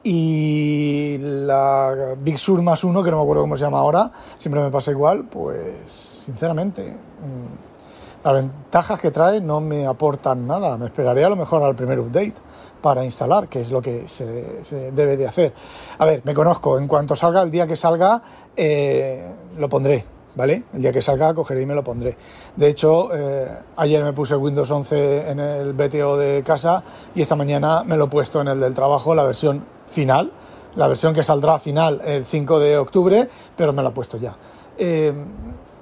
Y 0.02 1.18
la 1.18 2.14
Big 2.18 2.38
Sur 2.38 2.62
más 2.62 2.84
uno, 2.84 3.02
que 3.02 3.10
no 3.10 3.16
me 3.18 3.22
acuerdo 3.22 3.42
cómo 3.42 3.56
se 3.56 3.64
llama 3.64 3.80
ahora, 3.80 4.10
siempre 4.38 4.62
me 4.62 4.70
pasa 4.70 4.90
igual, 4.90 5.24
pues 5.24 5.90
sinceramente, 6.24 6.92
mm, 6.92 8.24
las 8.24 8.34
ventajas 8.34 9.00
que 9.00 9.10
trae 9.10 9.40
no 9.40 9.60
me 9.60 9.86
aportan 9.86 10.46
nada. 10.46 10.76
Me 10.78 10.86
esperaré 10.86 11.24
a 11.24 11.28
lo 11.28 11.36
mejor 11.36 11.62
al 11.62 11.74
primer 11.74 11.98
update 11.98 12.34
para 12.80 13.04
instalar, 13.04 13.48
que 13.48 13.60
es 13.60 13.70
lo 13.70 13.82
que 13.82 14.08
se, 14.08 14.64
se, 14.64 14.92
debe 14.92 15.16
de 15.16 15.26
hacer. 15.26 15.52
A 15.98 16.04
ver, 16.04 16.22
me 16.24 16.34
conozco, 16.34 16.78
en 16.78 16.86
cuanto 16.86 17.16
salga, 17.16 17.42
el 17.42 17.50
día 17.50 17.66
que 17.66 17.76
salga, 17.76 18.22
eh, 18.56 19.26
lo 19.56 19.68
pondré. 19.68 20.17
¿Vale? 20.34 20.64
El 20.74 20.82
día 20.82 20.92
que 20.92 21.02
salga 21.02 21.34
cogeré 21.34 21.62
y 21.62 21.66
me 21.66 21.74
lo 21.74 21.82
pondré. 21.82 22.16
De 22.56 22.68
hecho, 22.68 23.14
eh, 23.14 23.48
ayer 23.76 24.02
me 24.04 24.12
puse 24.12 24.36
Windows 24.36 24.70
11 24.70 25.30
en 25.30 25.40
el 25.40 25.72
BTO 25.72 26.16
de 26.16 26.42
casa 26.44 26.82
y 27.14 27.22
esta 27.22 27.36
mañana 27.36 27.82
me 27.84 27.96
lo 27.96 28.04
he 28.04 28.08
puesto 28.08 28.40
en 28.40 28.48
el 28.48 28.60
del 28.60 28.74
trabajo, 28.74 29.14
la 29.14 29.24
versión 29.24 29.64
final, 29.88 30.30
la 30.76 30.88
versión 30.88 31.14
que 31.14 31.24
saldrá 31.24 31.58
final 31.58 32.00
el 32.04 32.24
5 32.24 32.58
de 32.60 32.78
octubre, 32.78 33.28
pero 33.56 33.72
me 33.72 33.82
la 33.82 33.88
he 33.90 33.92
puesto 33.92 34.16
ya. 34.16 34.34
Eh, 34.78 35.12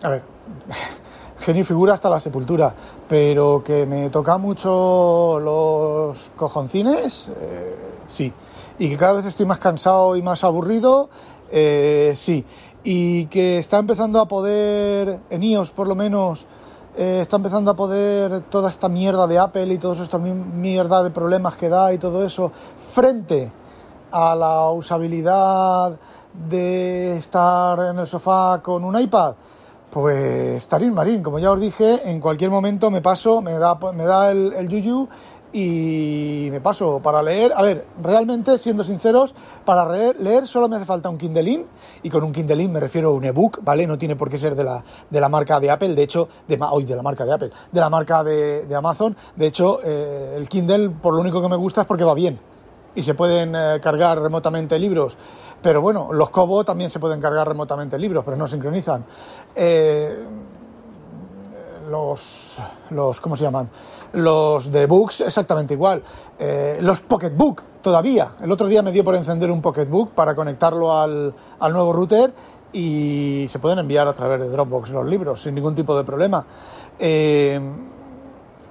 a 0.02 0.09
ver, 0.09 0.22
genio 1.40 1.62
y 1.62 1.64
figura 1.64 1.94
hasta 1.94 2.09
la 2.09 2.20
sepultura, 2.20 2.72
pero 3.09 3.62
que 3.64 3.87
me 3.87 4.11
toca 4.11 4.38
mucho 4.38 5.38
los 5.40 6.30
cojoncines, 6.37 7.30
eh, 7.40 7.76
sí. 8.06 8.32
Y 8.78 8.88
que 8.90 8.96
cada 8.96 9.14
vez 9.14 9.26
estoy 9.26 9.46
más 9.46 9.59
cansado 9.59 10.16
y 10.16 10.22
más 10.22 10.44
aburrido, 10.44 11.09
eh, 11.50 12.12
sí. 12.16 12.44
Y 12.88 13.27
que 13.27 13.59
está 13.59 13.79
empezando 13.79 14.20
a 14.20 14.29
poder, 14.29 15.18
en 15.29 15.42
iOS 15.42 15.72
por 15.72 15.88
lo 15.88 15.96
menos, 15.96 16.46
eh, 16.96 17.18
está 17.20 17.35
empezando 17.37 17.72
a 17.72 17.75
poder 17.75 18.42
toda 18.42 18.70
esta 18.70 18.88
mierda 18.88 19.27
de 19.27 19.40
Apple 19.40 19.75
y 19.75 19.79
todos 19.79 19.99
estos 19.99 20.20
mi- 20.20 20.31
mierda 20.33 21.03
de 21.03 21.11
problemas 21.11 21.57
que 21.57 21.68
da 21.68 21.92
y 21.92 21.99
todo 21.99 22.25
eso, 22.25 22.53
frente 22.92 23.51
a 24.12 24.37
la 24.37 24.70
usabilidad 24.70 25.96
de 26.49 27.16
estar 27.16 27.77
en 27.90 27.99
el 27.99 28.07
sofá 28.07 28.61
con 28.62 28.85
un 28.85 28.96
iPad, 29.01 29.35
pues 29.90 30.68
tarín 30.68 30.94
marín, 30.94 31.25
como 31.25 31.40
ya 31.40 31.51
os 31.51 31.61
dije, 31.61 32.09
en 32.09 32.20
cualquier 32.20 32.51
momento 32.51 32.88
me 32.88 33.03
paso, 33.03 33.42
me 33.42 33.55
da, 33.55 33.75
me 33.92 34.05
da 34.05 34.31
el 34.31 34.68
yuyu 34.68 35.09
y 35.59 36.51
me 36.51 36.61
paso 36.61 37.01
para 37.03 37.23
leer. 37.23 37.51
A 37.57 37.62
ver, 37.62 37.87
realmente, 38.03 38.59
siendo 38.59 38.85
sinceros, 38.85 39.35
para 39.64 39.88
leer, 40.12 40.47
solo 40.47 40.69
me 40.69 40.77
hace 40.77 40.85
falta 40.85 41.09
un 41.09 41.16
Kindle 41.16 41.64
y 42.03 42.11
con 42.11 42.23
un 42.25 42.33
Kindle 42.33 42.69
me 42.69 42.79
refiero 42.79 43.09
a 43.09 43.12
un 43.12 43.25
ebook, 43.25 43.61
¿vale? 43.64 43.87
No 43.87 43.97
tiene 43.97 44.16
por 44.16 44.29
qué 44.29 44.38
ser 44.38 44.55
de 44.55 44.64
la, 44.64 44.85
de 45.09 45.19
la 45.19 45.31
marca 45.31 45.59
de 45.59 45.71
Apple, 45.71 45.95
de 45.95 46.03
hecho, 46.03 46.29
de, 46.47 46.59
hoy 46.71 46.85
de 46.85 46.95
la 46.95 47.03
marca 47.03 47.25
de 47.25 47.33
Apple, 47.33 47.51
de 47.73 47.81
la 47.81 47.88
marca 47.88 48.23
de, 48.23 48.66
de 48.66 48.75
Amazon. 48.75 49.16
De 49.35 49.47
hecho, 49.47 49.81
eh, 49.83 50.35
el 50.37 50.47
Kindle, 50.47 50.90
por 50.90 51.14
lo 51.14 51.23
único 51.23 51.40
que 51.40 51.49
me 51.49 51.57
gusta 51.57 51.81
es 51.81 51.87
porque 51.87 52.05
va 52.05 52.12
bien 52.12 52.38
y 52.95 53.03
se 53.03 53.14
pueden 53.14 53.55
eh, 53.55 53.81
cargar 53.81 54.21
remotamente 54.21 54.79
libros. 54.79 55.16
Pero 55.62 55.81
bueno, 55.81 56.12
los 56.12 56.29
Kobo 56.29 56.64
también 56.66 56.90
se 56.90 56.99
pueden 56.99 57.19
cargar 57.19 57.49
remotamente 57.49 57.99
libros, 57.99 58.23
pero 58.27 58.37
no 58.37 58.47
sincronizan. 58.47 59.07
Eh, 59.55 60.23
los, 61.90 62.59
los, 62.90 63.21
¿cómo 63.21 63.37
se 63.37 63.45
llaman? 63.45 63.71
Los 64.16 64.72
de 64.72 64.87
Books 64.87 65.20
exactamente 65.20 65.74
igual. 65.74 66.02
Eh, 66.38 66.79
los 66.81 67.00
Pocketbook 67.00 67.62
todavía. 67.83 68.31
El 68.40 68.50
otro 68.50 68.66
día 68.66 68.83
me 68.83 68.90
dio 68.90 69.05
por 69.05 69.14
encender 69.14 69.50
un 69.50 69.61
Pocketbook 69.61 70.12
para 70.12 70.35
conectarlo 70.35 70.96
al, 70.96 71.35
al 71.61 71.72
nuevo 71.72 71.92
router 71.92 72.33
y 72.72 73.44
se 73.46 73.59
pueden 73.59 73.79
enviar 73.79 74.09
a 74.09 74.14
través 74.14 74.40
de 74.40 74.48
Dropbox 74.48 74.90
los 74.90 75.07
libros 75.07 75.42
sin 75.42 75.55
ningún 75.55 75.74
tipo 75.74 75.94
de 75.96 76.02
problema. 76.02 76.44
Eh, 76.98 77.61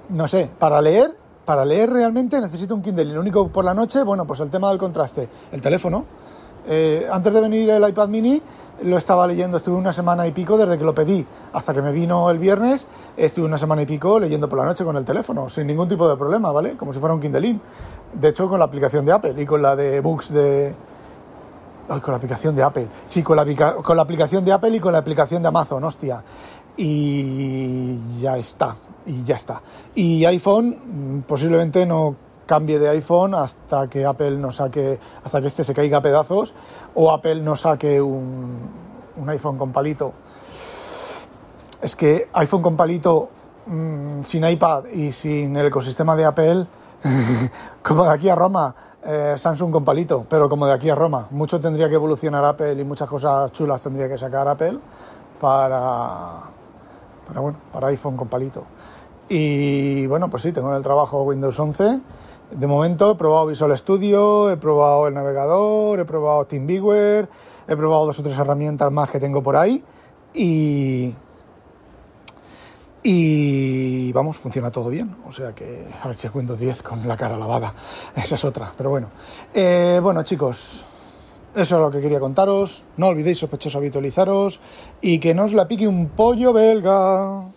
no 0.08 0.26
sé, 0.26 0.50
para 0.58 0.80
leer, 0.82 1.16
para 1.44 1.64
leer 1.64 1.90
realmente 1.90 2.40
necesito 2.40 2.74
un 2.74 2.82
Kindle. 2.82 3.04
Y 3.04 3.12
lo 3.12 3.20
único 3.20 3.46
por 3.46 3.64
la 3.64 3.72
noche, 3.72 4.02
bueno, 4.02 4.26
pues 4.26 4.40
el 4.40 4.50
tema 4.50 4.68
del 4.70 4.78
contraste, 4.78 5.28
el 5.52 5.62
teléfono. 5.62 6.04
Eh, 6.68 7.06
antes 7.10 7.32
de 7.32 7.40
venir 7.40 7.70
el 7.70 7.88
iPad 7.88 8.08
mini 8.08 8.42
lo 8.82 8.98
estaba 8.98 9.26
leyendo, 9.26 9.56
estuve 9.56 9.76
una 9.76 9.92
semana 9.92 10.26
y 10.26 10.32
pico 10.32 10.58
desde 10.58 10.76
que 10.76 10.84
lo 10.84 10.94
pedí 10.94 11.24
hasta 11.52 11.72
que 11.72 11.80
me 11.80 11.92
vino 11.92 12.28
el 12.30 12.38
viernes, 12.38 12.86
estuve 13.16 13.46
una 13.46 13.56
semana 13.56 13.82
y 13.82 13.86
pico 13.86 14.18
leyendo 14.18 14.48
por 14.48 14.58
la 14.58 14.66
noche 14.66 14.84
con 14.84 14.96
el 14.96 15.04
teléfono, 15.04 15.48
sin 15.48 15.66
ningún 15.66 15.88
tipo 15.88 16.08
de 16.08 16.16
problema, 16.16 16.52
¿vale? 16.52 16.76
Como 16.76 16.92
si 16.92 16.98
fuera 16.98 17.14
un 17.14 17.20
Kindle. 17.20 17.58
De 18.12 18.28
hecho, 18.28 18.48
con 18.48 18.58
la 18.58 18.66
aplicación 18.66 19.06
de 19.06 19.12
Apple 19.12 19.34
y 19.36 19.46
con 19.46 19.62
la 19.62 19.76
de 19.76 20.00
Books 20.00 20.32
de... 20.32 20.74
Ay, 21.88 22.00
con 22.00 22.12
la 22.12 22.16
aplicación 22.16 22.54
de 22.54 22.62
Apple. 22.62 22.86
Sí, 23.06 23.22
con 23.22 23.36
la, 23.36 23.74
con 23.76 23.96
la 23.96 24.02
aplicación 24.02 24.44
de 24.44 24.52
Apple 24.52 24.76
y 24.76 24.80
con 24.80 24.92
la 24.92 24.98
aplicación 24.98 25.42
de 25.42 25.48
Amazon, 25.48 25.82
hostia. 25.84 26.22
Y 26.76 28.18
ya 28.20 28.36
está, 28.36 28.76
y 29.06 29.22
ya 29.22 29.36
está. 29.36 29.62
Y 29.94 30.24
iPhone 30.24 30.76
mm, 31.18 31.20
posiblemente 31.20 31.86
no 31.86 32.25
cambie 32.46 32.78
de 32.78 32.88
iPhone 32.88 33.34
hasta 33.34 33.88
que 33.88 34.06
Apple 34.06 34.38
no 34.38 34.50
saque, 34.50 34.98
hasta 35.24 35.40
que 35.40 35.48
este 35.48 35.64
se 35.64 35.74
caiga 35.74 35.98
a 35.98 36.02
pedazos 36.02 36.54
o 36.94 37.12
Apple 37.12 37.40
no 37.42 37.56
saque 37.56 38.00
un, 38.00 38.58
un 39.16 39.28
iPhone 39.28 39.58
con 39.58 39.72
palito. 39.72 40.12
Es 41.82 41.94
que 41.94 42.28
iPhone 42.32 42.62
con 42.62 42.76
palito 42.76 43.28
mm, 43.66 44.22
sin 44.22 44.48
iPad 44.48 44.86
y 44.86 45.12
sin 45.12 45.56
el 45.56 45.66
ecosistema 45.66 46.16
de 46.16 46.24
Apple, 46.24 46.66
como 47.82 48.04
de 48.04 48.10
aquí 48.10 48.28
a 48.28 48.34
Roma, 48.34 48.74
eh, 49.04 49.34
Samsung 49.36 49.70
con 49.70 49.84
palito, 49.84 50.24
pero 50.28 50.48
como 50.48 50.66
de 50.66 50.72
aquí 50.72 50.88
a 50.90 50.94
Roma. 50.94 51.26
Mucho 51.30 51.60
tendría 51.60 51.88
que 51.88 51.94
evolucionar 51.94 52.44
Apple 52.44 52.80
y 52.80 52.84
muchas 52.84 53.08
cosas 53.08 53.52
chulas 53.52 53.82
tendría 53.82 54.08
que 54.08 54.18
sacar 54.18 54.48
Apple 54.48 54.78
para, 55.40 56.40
para, 57.28 57.40
bueno, 57.40 57.58
para 57.72 57.88
iPhone 57.88 58.16
con 58.16 58.28
palito. 58.28 58.64
Y 59.28 60.06
bueno, 60.06 60.28
pues 60.28 60.42
sí, 60.42 60.52
tengo 60.52 60.70
en 60.70 60.76
el 60.76 60.82
trabajo 60.82 61.22
Windows 61.22 61.58
11. 61.58 62.00
De 62.50 62.66
momento 62.66 63.10
he 63.10 63.14
probado 63.16 63.46
Visual 63.46 63.76
Studio, 63.76 64.50
he 64.50 64.56
probado 64.56 65.08
el 65.08 65.14
navegador, 65.14 65.98
he 65.98 66.04
probado 66.04 66.44
TeamViewer, 66.44 67.28
he 67.66 67.76
probado 67.76 68.06
dos 68.06 68.18
o 68.20 68.22
tres 68.22 68.38
herramientas 68.38 68.90
más 68.92 69.10
que 69.10 69.18
tengo 69.18 69.42
por 69.42 69.56
ahí 69.56 69.82
y, 70.32 71.12
y 73.02 74.12
vamos, 74.12 74.36
funciona 74.36 74.70
todo 74.70 74.90
bien. 74.90 75.16
O 75.26 75.32
sea 75.32 75.54
que 75.54 75.86
a 76.00 76.06
ver 76.06 76.16
si 76.16 76.28
Windows 76.28 76.60
10 76.60 76.82
con 76.82 77.08
la 77.08 77.16
cara 77.16 77.36
lavada. 77.36 77.74
Esa 78.16 78.36
es 78.36 78.44
otra, 78.44 78.72
pero 78.76 78.90
bueno. 78.90 79.08
Eh, 79.52 79.98
bueno, 80.00 80.22
chicos, 80.22 80.84
eso 81.54 81.76
es 81.76 81.82
lo 81.82 81.90
que 81.90 82.00
quería 82.00 82.20
contaros. 82.20 82.84
No 82.96 83.08
olvidéis 83.08 83.40
sospechosos 83.40 83.76
habitualizaros 83.76 84.60
y 85.00 85.18
que 85.18 85.34
no 85.34 85.44
os 85.44 85.52
la 85.52 85.66
pique 85.66 85.88
un 85.88 86.10
pollo 86.10 86.52
belga. 86.52 87.55